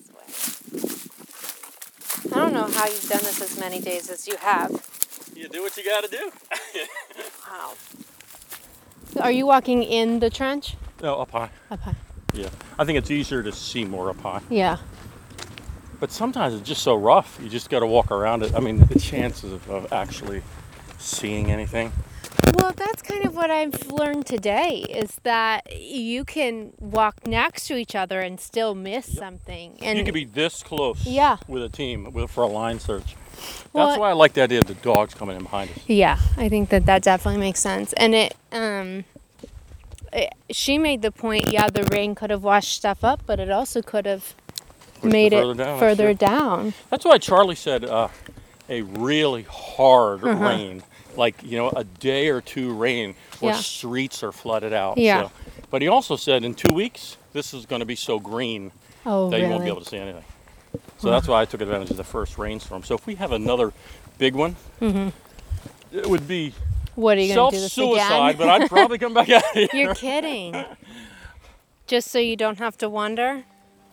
I 2.32 2.36
don't 2.40 2.52
know 2.52 2.66
how 2.66 2.86
you've 2.86 3.08
done 3.08 3.22
this 3.22 3.40
as 3.40 3.58
many 3.58 3.80
days 3.80 4.10
as 4.10 4.26
you 4.26 4.36
have. 4.36 4.70
You 5.34 5.48
do 5.48 5.62
what 5.62 5.76
you 5.76 5.84
got 5.84 6.04
to 6.04 6.10
do. 6.10 6.30
Wow. 7.50 7.74
Are 9.20 9.30
you 9.30 9.46
walking 9.46 9.82
in 9.82 10.20
the 10.20 10.30
trench? 10.30 10.76
no, 11.02 11.20
up 11.20 11.30
high. 11.30 11.50
Up 11.70 11.80
high. 11.80 11.94
Yeah. 12.34 12.50
I 12.78 12.84
think 12.84 12.98
it's 12.98 13.10
easier 13.10 13.42
to 13.42 13.52
see 13.52 13.84
more 13.84 14.10
up 14.10 14.20
high. 14.20 14.42
Yeah. 14.50 14.78
But 16.00 16.12
sometimes 16.12 16.54
it's 16.54 16.68
just 16.68 16.82
so 16.82 16.94
rough. 16.94 17.38
You 17.42 17.48
just 17.48 17.70
got 17.70 17.80
to 17.80 17.86
walk 17.86 18.10
around 18.10 18.42
it. 18.42 18.54
I 18.54 18.60
mean, 18.60 18.78
the 18.86 18.98
chances 18.98 19.52
of, 19.52 19.68
of 19.70 19.92
actually 19.92 20.42
seeing 20.98 21.50
anything. 21.50 21.92
Well, 22.54 22.72
that's 22.72 23.02
kind 23.02 23.24
of 23.24 23.34
what 23.36 23.50
I've 23.50 23.90
learned 23.92 24.26
today 24.26 24.84
is 24.88 25.16
that 25.22 25.80
you 25.80 26.24
can 26.24 26.72
walk 26.78 27.26
next 27.26 27.66
to 27.68 27.76
each 27.76 27.94
other 27.94 28.20
and 28.20 28.40
still 28.40 28.74
miss 28.74 29.12
something. 29.16 29.76
And 29.82 29.98
you 29.98 30.04
can 30.04 30.14
be 30.14 30.24
this 30.24 30.62
close 30.62 31.06
Yeah. 31.06 31.36
with 31.46 31.62
a 31.62 31.68
team 31.68 32.12
with, 32.12 32.30
for 32.30 32.42
a 32.44 32.46
line 32.48 32.80
search. 32.80 33.16
Well, 33.72 33.88
That's 33.88 33.98
why 34.00 34.10
I 34.10 34.12
like 34.14 34.32
the 34.32 34.42
idea 34.42 34.58
of 34.60 34.64
the 34.66 34.74
dogs 34.74 35.14
coming 35.14 35.36
in 35.36 35.42
behind 35.42 35.70
us. 35.70 35.78
Yeah, 35.86 36.18
I 36.36 36.48
think 36.48 36.70
that 36.70 36.86
that 36.86 37.02
definitely 37.02 37.40
makes 37.40 37.60
sense. 37.60 37.92
And 37.94 38.14
it, 38.14 38.34
um, 38.50 39.04
it, 40.12 40.32
she 40.50 40.78
made 40.78 41.02
the 41.02 41.12
point. 41.12 41.52
Yeah, 41.52 41.68
the 41.68 41.84
rain 41.84 42.14
could 42.14 42.30
have 42.30 42.42
washed 42.42 42.74
stuff 42.74 43.04
up, 43.04 43.20
but 43.26 43.38
it 43.38 43.50
also 43.50 43.82
could 43.82 44.06
have 44.06 44.34
Pushed 45.00 45.12
made 45.12 45.32
it 45.32 45.36
it 45.36 45.42
further 45.42 45.54
down, 45.54 45.78
further 45.78 46.14
down. 46.14 46.74
That's 46.90 47.04
why 47.04 47.18
Charlie 47.18 47.54
said 47.54 47.84
uh, 47.84 48.08
a 48.68 48.82
really 48.82 49.42
hard 49.44 50.24
Uh-huh. 50.24 50.44
rain, 50.48 50.82
like 51.18 51.42
you 51.42 51.58
know, 51.58 51.70
a 51.70 51.84
day 51.84 52.28
or 52.28 52.40
two 52.40 52.72
rain 52.72 53.14
where 53.40 53.52
Yeah. 53.54 53.60
streets 53.60 54.22
are 54.22 54.32
flooded 54.32 54.72
out. 54.72 54.96
Yeah. 54.98 55.24
So. 55.24 55.30
But 55.70 55.82
he 55.82 55.88
also 55.88 56.16
said 56.16 56.44
in 56.44 56.54
two 56.54 56.72
weeks 56.72 57.16
this 57.32 57.52
is 57.52 57.66
going 57.66 57.80
to 57.80 57.86
be 57.86 57.96
so 57.96 58.18
green 58.18 58.72
Oh, 59.04 59.28
that 59.30 59.36
really? 59.36 59.46
you 59.46 59.50
won't 59.50 59.64
be 59.64 59.70
able 59.70 59.82
to 59.82 59.88
see 59.88 59.98
anything. 59.98 60.24
So 60.98 61.10
that's 61.10 61.28
why 61.28 61.40
I 61.40 61.44
took 61.44 61.60
advantage 61.60 61.90
of 61.90 61.96
the 61.96 62.04
first 62.04 62.38
rainstorm. 62.38 62.82
So 62.82 62.94
if 62.94 63.06
we 63.06 63.14
have 63.16 63.32
another 63.32 63.72
big 64.18 64.34
one, 64.34 64.56
mm-hmm. 64.80 65.08
it 65.96 66.06
would 66.06 66.26
be 66.26 66.52
what 66.94 67.16
are 67.16 67.20
you 67.20 67.34
going 67.34 67.52
to 67.52 67.56
do 67.56 67.62
this 67.62 67.78
again? 67.78 68.36
but 68.36 68.48
I'd 68.48 68.68
probably 68.68 68.98
come 68.98 69.14
back 69.14 69.30
out 69.30 69.44
here. 69.54 69.68
You're 69.72 69.94
kidding. 69.94 70.64
Just 71.86 72.10
so 72.10 72.18
you 72.18 72.36
don't 72.36 72.58
have 72.58 72.76
to 72.78 72.88
wonder. 72.88 73.44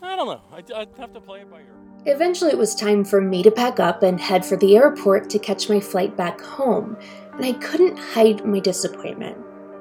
I 0.02 0.16
don't 0.16 0.26
know. 0.26 0.42
I'd, 0.52 0.70
I'd 0.72 0.88
have 0.98 1.12
to 1.14 1.20
play 1.20 1.40
it 1.40 1.50
by 1.50 1.60
ear. 1.60 1.66
Eventually, 2.08 2.52
it 2.52 2.58
was 2.58 2.76
time 2.76 3.04
for 3.04 3.20
me 3.20 3.42
to 3.42 3.50
pack 3.50 3.80
up 3.80 4.04
and 4.04 4.20
head 4.20 4.46
for 4.46 4.56
the 4.56 4.76
airport 4.76 5.28
to 5.28 5.40
catch 5.40 5.68
my 5.68 5.80
flight 5.80 6.16
back 6.16 6.40
home, 6.40 6.96
and 7.32 7.44
I 7.44 7.52
couldn't 7.54 7.98
hide 7.98 8.46
my 8.46 8.60
disappointment. 8.60 9.36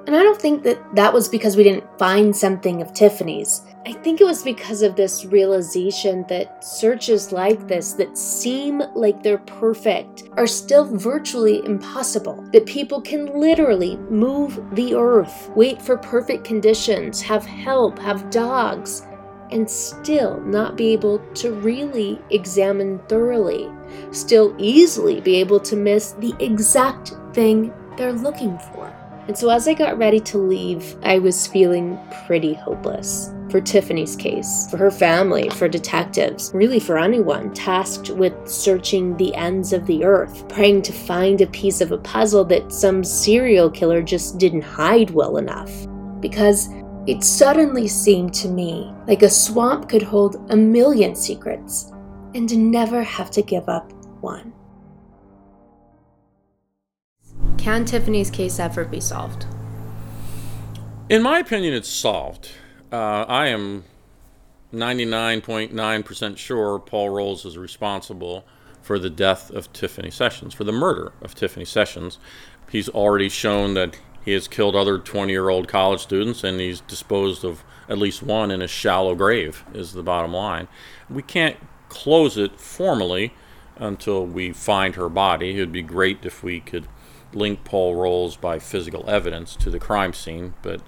And 0.08 0.16
I 0.16 0.24
don't 0.24 0.42
think 0.42 0.64
that 0.64 0.80
that 0.96 1.14
was 1.14 1.30
because 1.30 1.56
we 1.56 1.64
didn't 1.64 2.00
find 2.00 2.36
something 2.36 2.82
of 2.82 2.94
Tiffany's. 2.94 3.62
I 3.86 3.94
think 3.94 4.22
it 4.22 4.26
was 4.26 4.42
because 4.42 4.82
of 4.82 4.96
this 4.96 5.26
realization 5.26 6.26
that 6.28 6.64
searches 6.64 7.32
like 7.32 7.68
this, 7.68 7.94
that 7.94 8.18
seem 8.18 8.82
like 8.96 9.22
they're 9.22 9.38
perfect, 9.38 10.24
are 10.36 10.48
still 10.48 10.86
virtually 10.86 11.64
impossible. 11.64 12.44
That 12.54 12.66
people 12.66 13.02
can 13.02 13.40
literally 13.40 13.98
move 13.98 14.60
the 14.76 14.96
earth, 14.96 15.52
wait 15.56 15.80
for 15.80 15.98
perfect 15.98 16.44
conditions, 16.44 17.22
have 17.22 17.46
help, 17.46 18.00
have 18.00 18.32
dogs, 18.32 19.06
and 19.52 19.70
still 19.70 20.40
not 20.42 20.76
be 20.76 20.94
able 20.94 21.20
to 21.36 21.52
really 21.54 22.20
examine 22.30 23.00
thoroughly, 23.08 23.70
still 24.12 24.56
easily 24.58 25.22
be 25.22 25.36
able 25.36 25.60
to 25.62 25.76
miss 25.76 26.12
the 26.14 26.34
exact 26.40 27.14
thing 27.34 27.74
they're 27.98 28.14
looking 28.14 28.58
for. 28.60 28.94
And 29.28 29.36
so, 29.36 29.50
as 29.50 29.68
I 29.68 29.74
got 29.74 29.98
ready 29.98 30.20
to 30.20 30.38
leave, 30.38 30.96
I 31.04 31.18
was 31.18 31.48
feeling 31.48 31.98
pretty 32.28 32.54
hopeless. 32.54 33.32
For 33.50 33.60
Tiffany's 33.62 34.16
case, 34.16 34.68
for 34.70 34.78
her 34.78 34.92
family, 34.92 35.50
for 35.50 35.68
detectives, 35.68 36.52
really 36.54 36.80
for 36.80 36.98
anyone 36.98 37.54
tasked 37.54 38.10
with 38.10 38.34
searching 38.48 39.16
the 39.18 39.34
ends 39.36 39.72
of 39.72 39.86
the 39.86 40.04
earth, 40.04 40.48
praying 40.50 40.82
to 40.84 40.94
find 40.94 41.42
a 41.42 41.48
piece 41.48 41.82
of 41.82 41.92
a 41.92 41.98
puzzle 41.98 42.44
that 42.46 42.72
some 42.72 43.04
serial 43.04 43.70
killer 43.70 44.02
just 44.02 44.38
didn't 44.38 44.64
hide 44.64 45.12
well 45.12 45.38
enough. 45.38 45.72
Because 46.20 46.70
it 47.08 47.24
suddenly 47.24 47.88
seemed 47.88 48.34
to 48.34 48.48
me 48.48 48.94
like 49.08 49.22
a 49.22 49.30
swamp 49.30 49.90
could 49.90 50.02
hold 50.02 50.38
a 50.52 50.56
million 50.56 51.16
secrets 51.16 51.92
and 52.34 52.72
never 52.72 53.04
have 53.04 53.30
to 53.32 53.42
give 53.42 53.70
up 53.70 53.92
one. 54.22 54.54
Can 57.58 57.86
Tiffany's 57.86 58.30
case 58.30 58.60
ever 58.60 58.86
be 58.86 59.00
solved? 59.00 59.46
In 61.10 61.22
my 61.22 61.40
opinion, 61.40 61.74
it's 61.74 61.90
solved. 61.90 62.50
Uh, 62.92 63.26
I 63.28 63.48
am 63.48 63.84
99.9% 64.74 66.38
sure 66.38 66.80
Paul 66.80 67.10
Rowles 67.10 67.46
is 67.46 67.58
responsible 67.58 68.46
for 68.82 69.00
the 69.00 69.10
death 69.10 69.50
of 69.52 69.72
Tiffany 69.74 70.12
Sessions, 70.12 70.54
for 70.54 70.64
the 70.64 70.72
murder 70.72 71.14
of 71.22 71.36
Tiffany 71.36 71.66
Sessions. 71.66 72.18
He's 72.72 72.90
already 72.90 73.30
shown 73.30 73.74
that 73.76 73.98
he 74.26 74.34
has 74.34 74.48
killed 74.48 74.76
other 74.76 74.98
20 74.98 75.32
year 75.32 75.50
old 75.50 75.68
college 75.68 76.02
students 76.02 76.44
and 76.44 76.60
he's 76.60 76.82
disposed 76.82 77.46
of 77.46 77.64
at 77.88 78.00
least 78.00 78.24
one 78.24 78.50
in 78.50 78.62
a 78.62 78.68
shallow 78.68 79.14
grave, 79.14 79.64
is 79.74 79.94
the 79.94 80.04
bottom 80.04 80.34
line. 80.34 80.68
We 81.10 81.22
can't 81.22 81.58
close 81.88 82.36
it 82.38 82.60
formally 82.60 83.34
until 83.76 84.26
we 84.26 84.52
find 84.52 84.96
her 84.96 85.10
body. 85.10 85.56
It 85.56 85.60
would 85.60 85.72
be 85.72 85.84
great 85.84 86.26
if 86.26 86.44
we 86.44 86.60
could 86.60 86.88
link 87.34 87.64
Paul 87.64 87.96
Rowles 87.96 88.36
by 88.36 88.60
physical 88.60 89.08
evidence 89.08 89.56
to 89.58 89.70
the 89.70 89.80
crime 89.80 90.14
scene, 90.14 90.56
but 90.62 90.82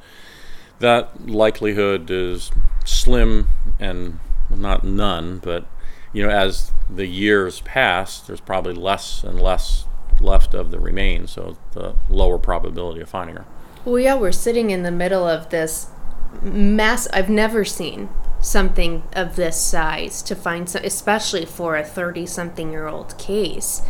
that 0.79 1.27
likelihood 1.27 2.09
is 2.09 2.51
slim 2.85 3.49
and 3.79 4.19
well, 4.49 4.59
not 4.59 4.83
none, 4.83 5.39
but 5.39 5.67
you 6.13 6.23
know, 6.23 6.29
as 6.29 6.71
the 6.89 7.05
years 7.05 7.61
pass, 7.61 8.21
there's 8.21 8.41
probably 8.41 8.73
less 8.73 9.23
and 9.23 9.39
less 9.39 9.85
left 10.19 10.53
of 10.53 10.71
the 10.71 10.79
remains, 10.79 11.31
so 11.31 11.57
the 11.73 11.95
lower 12.09 12.37
probability 12.37 13.01
of 13.01 13.09
finding 13.09 13.35
her. 13.35 13.45
Well, 13.85 13.99
yeah, 13.99 14.15
we're 14.15 14.31
sitting 14.31 14.69
in 14.69 14.83
the 14.83 14.91
middle 14.91 15.27
of 15.27 15.49
this 15.49 15.87
mass. 16.41 17.07
I've 17.13 17.29
never 17.29 17.63
seen 17.63 18.09
something 18.41 19.03
of 19.13 19.35
this 19.35 19.59
size 19.59 20.21
to 20.23 20.35
find, 20.35 20.69
so, 20.69 20.79
especially 20.83 21.45
for 21.45 21.75
a 21.75 21.83
30 21.83 22.25
something 22.25 22.71
year 22.71 22.87
old 22.87 23.17
case. 23.17 23.81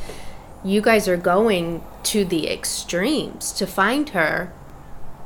you 0.63 0.81
guys 0.81 1.07
are 1.07 1.17
going 1.17 1.83
to 2.03 2.25
the 2.25 2.49
extremes 2.49 3.51
to 3.53 3.65
find 3.65 4.09
her, 4.09 4.51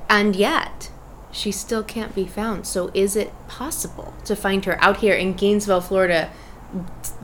and 0.09 0.35
yet 0.35 0.91
she 1.31 1.51
still 1.51 1.83
can't 1.83 2.13
be 2.13 2.25
found. 2.25 2.67
So, 2.67 2.91
is 2.93 3.15
it 3.15 3.31
possible 3.47 4.13
to 4.25 4.35
find 4.35 4.65
her 4.65 4.77
out 4.83 4.97
here 4.97 5.15
in 5.15 5.33
Gainesville, 5.33 5.81
Florida, 5.81 6.29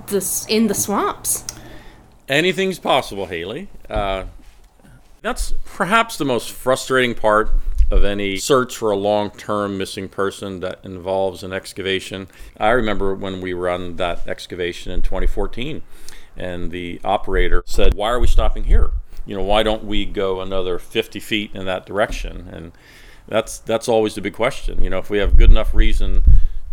this 0.08 0.46
in 0.48 0.68
the 0.68 0.74
swamps? 0.74 1.44
Anything's 2.30 2.80
possible, 2.80 3.28
Haley. 3.28 3.70
Uh, 3.90 4.26
that's 5.22 5.54
perhaps 5.66 6.18
the 6.18 6.26
most 6.26 6.52
frustrating 6.52 7.16
part 7.16 7.52
of 7.90 8.04
any 8.04 8.36
search 8.38 8.76
for 8.76 8.92
a 8.92 8.98
long 8.98 9.32
term 9.32 9.78
missing 9.78 10.10
person 10.10 10.60
that 10.60 10.80
involves 10.84 11.44
an 11.44 11.54
excavation. 11.54 12.28
I 12.60 12.70
remember 12.72 13.16
when 13.16 13.40
we 13.40 13.54
on 13.54 13.96
that 13.96 14.28
excavation 14.28 14.92
in 14.92 15.02
2014, 15.02 15.82
and 16.36 16.72
the 16.72 17.00
operator 17.04 17.64
said, 17.66 17.94
Why 17.94 18.10
are 18.10 18.20
we 18.20 18.28
stopping 18.28 18.66
here? 18.66 18.92
You 19.26 19.38
know, 19.38 19.44
why 19.44 19.64
don't 19.64 19.84
we 19.84 20.06
go 20.06 20.42
another 20.42 20.80
50 20.80 21.20
feet 21.20 21.52
in 21.54 21.66
that 21.66 21.86
direction? 21.86 22.50
And 22.52 22.72
that's 23.28 23.58
that's 23.58 23.88
always 23.88 24.16
the 24.16 24.22
big 24.22 24.34
question. 24.34 24.82
You 24.82 24.90
know, 24.90 25.00
if 25.00 25.10
we 25.10 25.18
have 25.18 25.38
good 25.38 25.52
enough 25.52 25.74
reason 25.74 26.24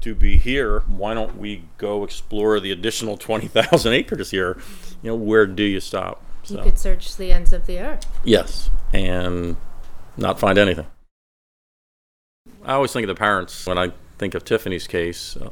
to 0.05 0.14
be 0.14 0.37
here, 0.37 0.81
why 0.81 1.14
don't 1.14 1.38
we 1.38 1.64
go 1.79 2.05
explore 2.05 2.61
the 2.61 2.71
additional 2.71 3.17
20,000 3.17 3.93
acres 3.95 4.31
here? 4.31 4.59
You 5.03 5.11
know, 5.11 5.17
where 5.17 5.47
do 5.47 5.62
you 5.62 5.81
stop? 5.81 6.23
You 6.47 6.59
could 6.59 6.79
search 6.79 7.17
the 7.17 7.33
ends 7.33 7.55
of 7.55 7.64
the 7.64 7.79
earth. 7.79 8.07
Yes, 8.23 8.69
and 8.93 9.57
not 10.19 10.38
find 10.38 10.59
anything. 10.59 10.87
I 12.62 12.75
always 12.75 12.93
think 12.93 13.05
of 13.05 13.09
the 13.09 13.19
parents 13.19 13.67
when 13.67 13.79
I 13.79 13.93
think 14.19 14.35
of 14.35 14.45
Tiffany's 14.45 14.87
case. 14.87 15.38
Uh, 15.38 15.51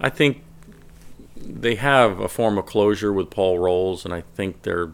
I 0.00 0.10
think 0.10 0.44
they 1.36 1.74
have 1.74 2.20
a 2.20 2.28
form 2.28 2.56
of 2.56 2.66
closure 2.66 3.12
with 3.12 3.30
Paul 3.30 3.58
Rowles, 3.58 4.04
and 4.04 4.14
I 4.14 4.20
think 4.20 4.62
they're 4.62 4.92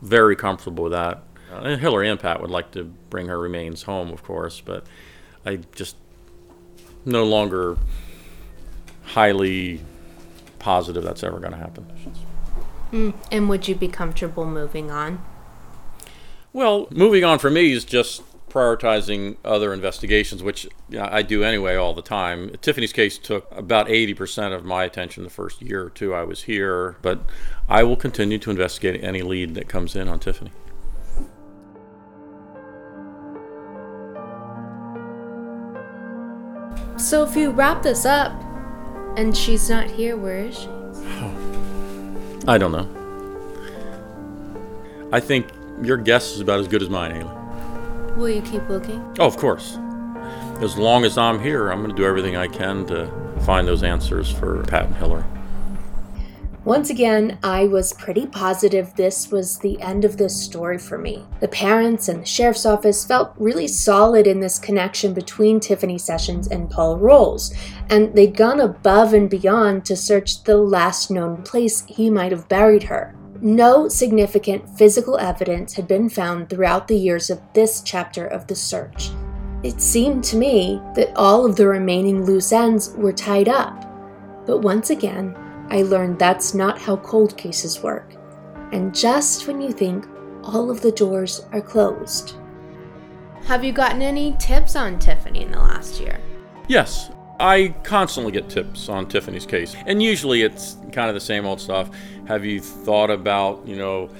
very 0.00 0.34
comfortable 0.34 0.84
with 0.84 0.92
that. 0.92 1.22
Uh, 1.52 1.56
and 1.56 1.80
Hillary 1.80 2.08
and 2.08 2.18
Pat 2.18 2.40
would 2.40 2.50
like 2.50 2.70
to 2.70 2.84
bring 2.84 3.28
her 3.28 3.38
remains 3.38 3.82
home, 3.82 4.10
of 4.10 4.22
course, 4.22 4.62
but 4.62 4.86
I 5.44 5.56
just 5.74 5.96
no 7.08 7.24
longer 7.24 7.76
highly 9.02 9.80
positive 10.58 11.02
that's 11.02 11.24
ever 11.24 11.38
going 11.38 11.52
to 11.52 11.58
happen. 11.58 11.86
Mm. 12.92 13.14
And 13.32 13.48
would 13.48 13.68
you 13.68 13.74
be 13.74 13.88
comfortable 13.88 14.44
moving 14.44 14.90
on? 14.90 15.24
Well, 16.52 16.88
moving 16.90 17.24
on 17.24 17.38
for 17.38 17.50
me 17.50 17.72
is 17.72 17.84
just 17.84 18.22
prioritizing 18.48 19.36
other 19.44 19.74
investigations, 19.74 20.42
which 20.42 20.66
I 20.98 21.22
do 21.22 21.44
anyway 21.44 21.76
all 21.76 21.92
the 21.92 22.02
time. 22.02 22.50
Tiffany's 22.62 22.92
case 22.92 23.18
took 23.18 23.46
about 23.56 23.88
80% 23.88 24.54
of 24.54 24.64
my 24.64 24.84
attention 24.84 25.24
the 25.24 25.30
first 25.30 25.60
year 25.60 25.84
or 25.84 25.90
two 25.90 26.14
I 26.14 26.22
was 26.22 26.44
here, 26.44 26.96
but 27.02 27.20
I 27.68 27.82
will 27.82 27.96
continue 27.96 28.38
to 28.38 28.50
investigate 28.50 29.02
any 29.04 29.22
lead 29.22 29.54
that 29.54 29.68
comes 29.68 29.94
in 29.94 30.08
on 30.08 30.18
Tiffany. 30.18 30.50
So 36.98 37.24
if 37.24 37.36
you 37.36 37.50
wrap 37.50 37.82
this 37.82 38.04
up 38.04 38.32
and 39.16 39.36
she's 39.36 39.70
not 39.70 39.88
here, 39.88 40.16
where 40.16 40.38
is 40.38 40.58
she? 40.58 40.68
I 42.46 42.58
don't 42.58 42.72
know. 42.72 42.88
I 45.12 45.20
think 45.20 45.48
your 45.82 45.96
guess 45.96 46.32
is 46.32 46.40
about 46.40 46.60
as 46.60 46.68
good 46.68 46.82
as 46.82 46.90
mine, 46.90 47.14
Haley. 47.14 47.34
Will 48.16 48.30
you 48.30 48.42
keep 48.42 48.68
looking? 48.68 49.00
Oh, 49.18 49.26
of 49.26 49.36
course. 49.36 49.78
As 50.60 50.76
long 50.76 51.04
as 51.04 51.16
I'm 51.16 51.40
here, 51.40 51.70
I'm 51.70 51.78
going 51.78 51.94
to 51.94 51.96
do 51.96 52.04
everything 52.04 52.36
I 52.36 52.48
can 52.48 52.84
to 52.86 53.08
find 53.42 53.66
those 53.66 53.84
answers 53.84 54.30
for 54.30 54.64
Pat 54.64 54.86
and 54.86 54.96
Hillary. 54.96 55.24
Once 56.64 56.90
again, 56.90 57.38
I 57.42 57.66
was 57.66 57.92
pretty 57.92 58.26
positive 58.26 58.92
this 58.94 59.30
was 59.30 59.58
the 59.58 59.80
end 59.80 60.04
of 60.04 60.16
this 60.16 60.38
story 60.38 60.76
for 60.76 60.98
me. 60.98 61.24
The 61.40 61.48
parents 61.48 62.08
and 62.08 62.22
the 62.22 62.26
sheriff's 62.26 62.66
office 62.66 63.06
felt 63.06 63.32
really 63.38 63.68
solid 63.68 64.26
in 64.26 64.40
this 64.40 64.58
connection 64.58 65.14
between 65.14 65.60
Tiffany 65.60 65.98
Sessions 65.98 66.48
and 66.48 66.68
Paul 66.68 66.98
Rowles, 66.98 67.54
and 67.88 68.14
they'd 68.14 68.36
gone 68.36 68.60
above 68.60 69.14
and 69.14 69.30
beyond 69.30 69.84
to 69.86 69.96
search 69.96 70.42
the 70.42 70.58
last 70.58 71.10
known 71.10 71.42
place 71.42 71.84
he 71.86 72.10
might 72.10 72.32
have 72.32 72.48
buried 72.48 72.82
her. 72.82 73.14
No 73.40 73.88
significant 73.88 74.68
physical 74.76 75.16
evidence 75.16 75.74
had 75.74 75.86
been 75.86 76.10
found 76.10 76.50
throughout 76.50 76.88
the 76.88 76.98
years 76.98 77.30
of 77.30 77.40
this 77.54 77.82
chapter 77.82 78.26
of 78.26 78.48
the 78.48 78.56
search. 78.56 79.10
It 79.62 79.80
seemed 79.80 80.24
to 80.24 80.36
me 80.36 80.82
that 80.96 81.16
all 81.16 81.46
of 81.46 81.54
the 81.54 81.68
remaining 81.68 82.24
loose 82.24 82.52
ends 82.52 82.92
were 82.96 83.12
tied 83.12 83.48
up. 83.48 83.84
But 84.44 84.58
once 84.58 84.90
again, 84.90 85.36
I 85.70 85.82
learned 85.82 86.18
that's 86.18 86.54
not 86.54 86.78
how 86.78 86.96
cold 86.96 87.36
cases 87.36 87.82
work. 87.82 88.14
And 88.72 88.94
just 88.94 89.46
when 89.46 89.60
you 89.60 89.72
think 89.72 90.06
all 90.42 90.70
of 90.70 90.80
the 90.80 90.92
doors 90.92 91.44
are 91.52 91.60
closed. 91.60 92.36
Have 93.44 93.64
you 93.64 93.72
gotten 93.72 94.02
any 94.02 94.34
tips 94.38 94.76
on 94.76 94.98
Tiffany 94.98 95.42
in 95.42 95.50
the 95.50 95.58
last 95.58 96.00
year? 96.00 96.20
Yes, 96.68 97.10
I 97.40 97.74
constantly 97.82 98.32
get 98.32 98.48
tips 98.48 98.88
on 98.88 99.08
Tiffany's 99.08 99.46
case, 99.46 99.76
and 99.86 100.02
usually 100.02 100.42
it's 100.42 100.76
kind 100.92 101.08
of 101.08 101.14
the 101.14 101.20
same 101.20 101.46
old 101.46 101.60
stuff. 101.60 101.90
Have 102.26 102.44
you 102.44 102.60
thought 102.60 103.10
about, 103.10 103.66
you 103.66 103.76
know, 103.76 104.10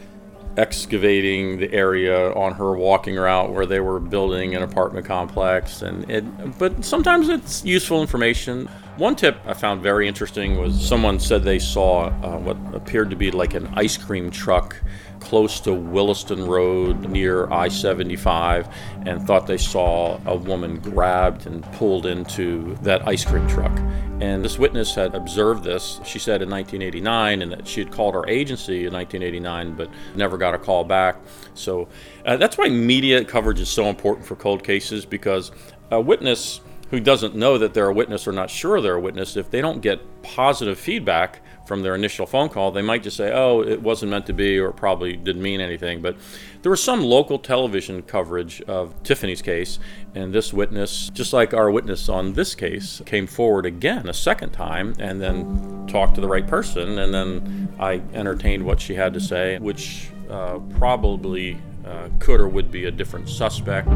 excavating 0.56 1.58
the 1.58 1.72
area 1.72 2.32
on 2.32 2.54
her 2.54 2.76
walking 2.76 3.16
route 3.16 3.52
where 3.52 3.66
they 3.66 3.80
were 3.80 4.00
building 4.00 4.54
an 4.54 4.62
apartment 4.62 5.06
complex? 5.06 5.82
And 5.82 6.08
it, 6.10 6.58
but 6.58 6.84
sometimes 6.84 7.28
it's 7.28 7.64
useful 7.64 8.00
information. 8.00 8.66
One 8.96 9.14
tip 9.14 9.38
I 9.46 9.54
found 9.54 9.82
very 9.82 10.08
interesting 10.08 10.58
was 10.58 10.80
someone 10.80 11.20
said 11.20 11.44
they 11.44 11.60
saw 11.60 12.06
uh, 12.06 12.38
what 12.38 12.56
appeared 12.74 13.10
to 13.10 13.16
be 13.16 13.30
like 13.30 13.54
an 13.54 13.68
ice 13.76 13.96
cream 13.96 14.30
truck 14.30 14.76
close 15.20 15.60
to 15.60 15.72
Williston 15.72 16.46
Road 16.46 17.08
near 17.08 17.50
I 17.50 17.68
75 17.68 18.68
and 19.06 19.26
thought 19.26 19.46
they 19.46 19.58
saw 19.58 20.20
a 20.26 20.36
woman 20.36 20.78
grabbed 20.78 21.46
and 21.46 21.62
pulled 21.72 22.06
into 22.06 22.76
that 22.82 23.06
ice 23.06 23.24
cream 23.24 23.46
truck. 23.48 23.76
And 24.20 24.44
this 24.44 24.58
witness 24.58 24.94
had 24.94 25.14
observed 25.14 25.62
this, 25.62 26.00
she 26.04 26.18
said, 26.18 26.42
in 26.42 26.50
1989, 26.50 27.42
and 27.42 27.52
that 27.52 27.68
she 27.68 27.80
had 27.80 27.92
called 27.92 28.16
our 28.16 28.28
agency 28.28 28.86
in 28.86 28.92
1989 28.92 29.74
but 29.74 29.90
never 30.16 30.36
got 30.36 30.54
a 30.54 30.58
call 30.58 30.84
back. 30.84 31.16
So 31.54 31.88
uh, 32.26 32.36
that's 32.36 32.58
why 32.58 32.68
media 32.68 33.24
coverage 33.24 33.60
is 33.60 33.68
so 33.68 33.86
important 33.86 34.26
for 34.26 34.34
cold 34.34 34.64
cases 34.64 35.04
because 35.04 35.52
a 35.90 36.00
witness 36.00 36.60
who 36.90 37.00
doesn't 37.00 37.34
know 37.34 37.58
that 37.58 37.74
they're 37.74 37.88
a 37.88 37.92
witness 37.92 38.26
or 38.26 38.32
not 38.32 38.50
sure 38.50 38.80
they're 38.80 38.94
a 38.94 39.00
witness, 39.00 39.36
if 39.36 39.50
they 39.50 39.60
don't 39.60 39.80
get 39.80 40.00
positive 40.22 40.78
feedback, 40.78 41.42
from 41.68 41.82
their 41.82 41.94
initial 41.94 42.26
phone 42.26 42.48
call, 42.48 42.72
they 42.72 42.82
might 42.82 43.02
just 43.02 43.16
say, 43.16 43.30
oh, 43.32 43.60
it 43.62 43.82
wasn't 43.82 44.10
meant 44.10 44.26
to 44.26 44.32
be, 44.32 44.58
or 44.58 44.70
it 44.70 44.76
probably 44.76 45.14
didn't 45.14 45.42
mean 45.42 45.60
anything. 45.60 46.00
But 46.00 46.16
there 46.62 46.70
was 46.70 46.82
some 46.82 47.02
local 47.02 47.38
television 47.38 48.02
coverage 48.02 48.62
of 48.62 49.00
Tiffany's 49.02 49.42
case, 49.42 49.78
and 50.14 50.32
this 50.32 50.52
witness, 50.52 51.10
just 51.12 51.32
like 51.34 51.52
our 51.52 51.70
witness 51.70 52.08
on 52.08 52.32
this 52.32 52.54
case, 52.54 53.02
came 53.04 53.26
forward 53.26 53.66
again 53.66 54.08
a 54.08 54.14
second 54.14 54.50
time 54.50 54.94
and 54.98 55.20
then 55.20 55.86
talked 55.86 56.14
to 56.14 56.20
the 56.22 56.26
right 56.26 56.46
person. 56.46 56.98
And 56.98 57.12
then 57.12 57.68
I 57.78 58.00
entertained 58.14 58.64
what 58.64 58.80
she 58.80 58.94
had 58.94 59.12
to 59.12 59.20
say, 59.20 59.58
which 59.58 60.08
uh, 60.30 60.58
probably 60.78 61.60
uh, 61.86 62.08
could 62.18 62.40
or 62.40 62.48
would 62.48 62.72
be 62.72 62.86
a 62.86 62.90
different 62.90 63.28
suspect. 63.28 63.88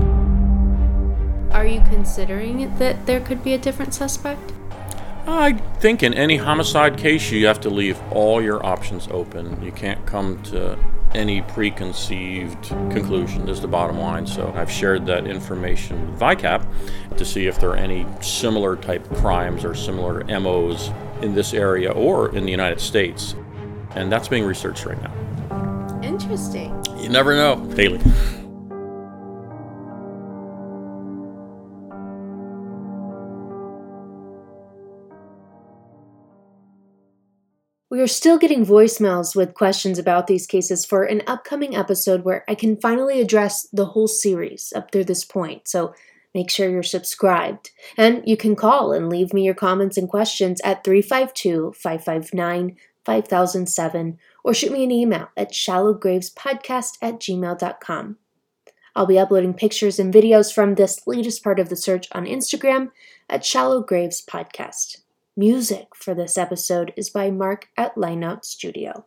Are 1.53 1.67
you 1.67 1.81
considering 1.89 2.75
that 2.79 3.07
there 3.07 3.21
could 3.21 3.43
be 3.43 3.55
a 3.55 3.59
different 3.59 3.95
suspect? 3.95 4.53
I 5.27 5.53
think 5.79 6.03
in 6.03 6.15
any 6.15 6.37
homicide 6.37 6.99
case, 6.99 7.31
you 7.31 7.47
have 7.47 7.61
to 7.61 7.71
leave 7.71 8.01
all 8.11 8.43
your 8.43 8.65
options 8.65 9.09
open. 9.11 9.63
You 9.63 9.73
can't 9.73 10.05
come 10.07 10.43
to 10.45 10.79
any 11.15 11.43
preconceived 11.43 12.69
conclusion, 12.91 13.49
is 13.49 13.61
the 13.61 13.69
bottom 13.69 13.99
line. 13.99 14.27
So 14.27 14.53
I've 14.57 14.71
shared 14.71 15.07
that 15.07 15.27
information 15.27 16.11
with 16.11 16.21
VICAP 16.21 17.17
to 17.17 17.25
see 17.25 17.47
if 17.47 17.61
there 17.61 17.71
are 17.71 17.77
any 17.77 18.07
similar 18.21 18.77
type 18.77 19.09
crimes 19.17 19.65
or 19.65 19.75
similar 19.75 20.25
MOs 20.41 20.91
in 21.21 21.35
this 21.35 21.55
area 21.55 21.93
or 21.93 22.35
in 22.35 22.45
the 22.45 22.51
United 22.51 22.81
States. 22.81 23.35
And 23.95 24.11
that's 24.11 24.29
being 24.29 24.45
researched 24.45 24.87
right 24.87 25.01
now. 25.03 26.01
Interesting. 26.03 26.85
You 26.97 27.09
never 27.09 27.37
know, 27.37 27.57
Haley. 27.77 28.01
We 38.03 38.07
are 38.07 38.09
still 38.09 38.37
getting 38.37 38.67
voicemails 38.67 39.37
with 39.37 39.55
questions 39.55 39.97
about 39.97 40.27
these 40.27 40.45
cases 40.45 40.85
for 40.85 41.05
an 41.05 41.23
upcoming 41.29 41.77
episode 41.77 42.25
where 42.25 42.45
I 42.49 42.57
can 42.57 42.77
finally 42.77 43.21
address 43.21 43.69
the 43.73 43.85
whole 43.85 44.09
series 44.09 44.73
up 44.75 44.91
through 44.91 45.05
this 45.05 45.25
point. 45.25 45.69
So 45.69 45.95
make 46.35 46.51
sure 46.51 46.69
you're 46.69 46.83
subscribed. 46.83 47.71
And 47.97 48.21
you 48.27 48.37
can 48.37 48.57
call 48.57 48.93
and 48.93 49.09
leave 49.09 49.33
me 49.33 49.45
your 49.45 49.55
comments 49.55 49.97
and 49.97 50.09
questions 50.09 50.61
at 50.65 50.83
352 50.83 51.75
559 51.77 52.77
5007 53.05 54.19
or 54.43 54.53
shoot 54.53 54.73
me 54.73 54.83
an 54.83 54.91
email 54.91 55.29
at 55.37 55.53
shallowgravespodcast 55.53 56.99
at 57.01 57.21
gmail.com. 57.21 58.17
I'll 58.97 59.07
be 59.07 59.21
uploading 59.21 59.55
pictures 59.55 60.01
and 60.01 60.13
videos 60.13 60.53
from 60.53 60.75
this 60.75 61.07
latest 61.07 61.45
part 61.45 61.61
of 61.61 61.69
the 61.69 61.77
search 61.77 62.09
on 62.11 62.27
Instagram 62.27 62.91
at 63.31 63.45
Shallow 63.45 63.81
Graves 63.81 64.27
Podcast. 64.27 65.03
Music 65.35 65.89
for 65.97 66.13
this 66.13 66.37
episode 66.37 66.93
is 66.95 67.09
by 67.09 67.31
Mark 67.31 67.69
at 67.79 67.95
Lineout 67.97 68.45
Studio. 68.45 69.07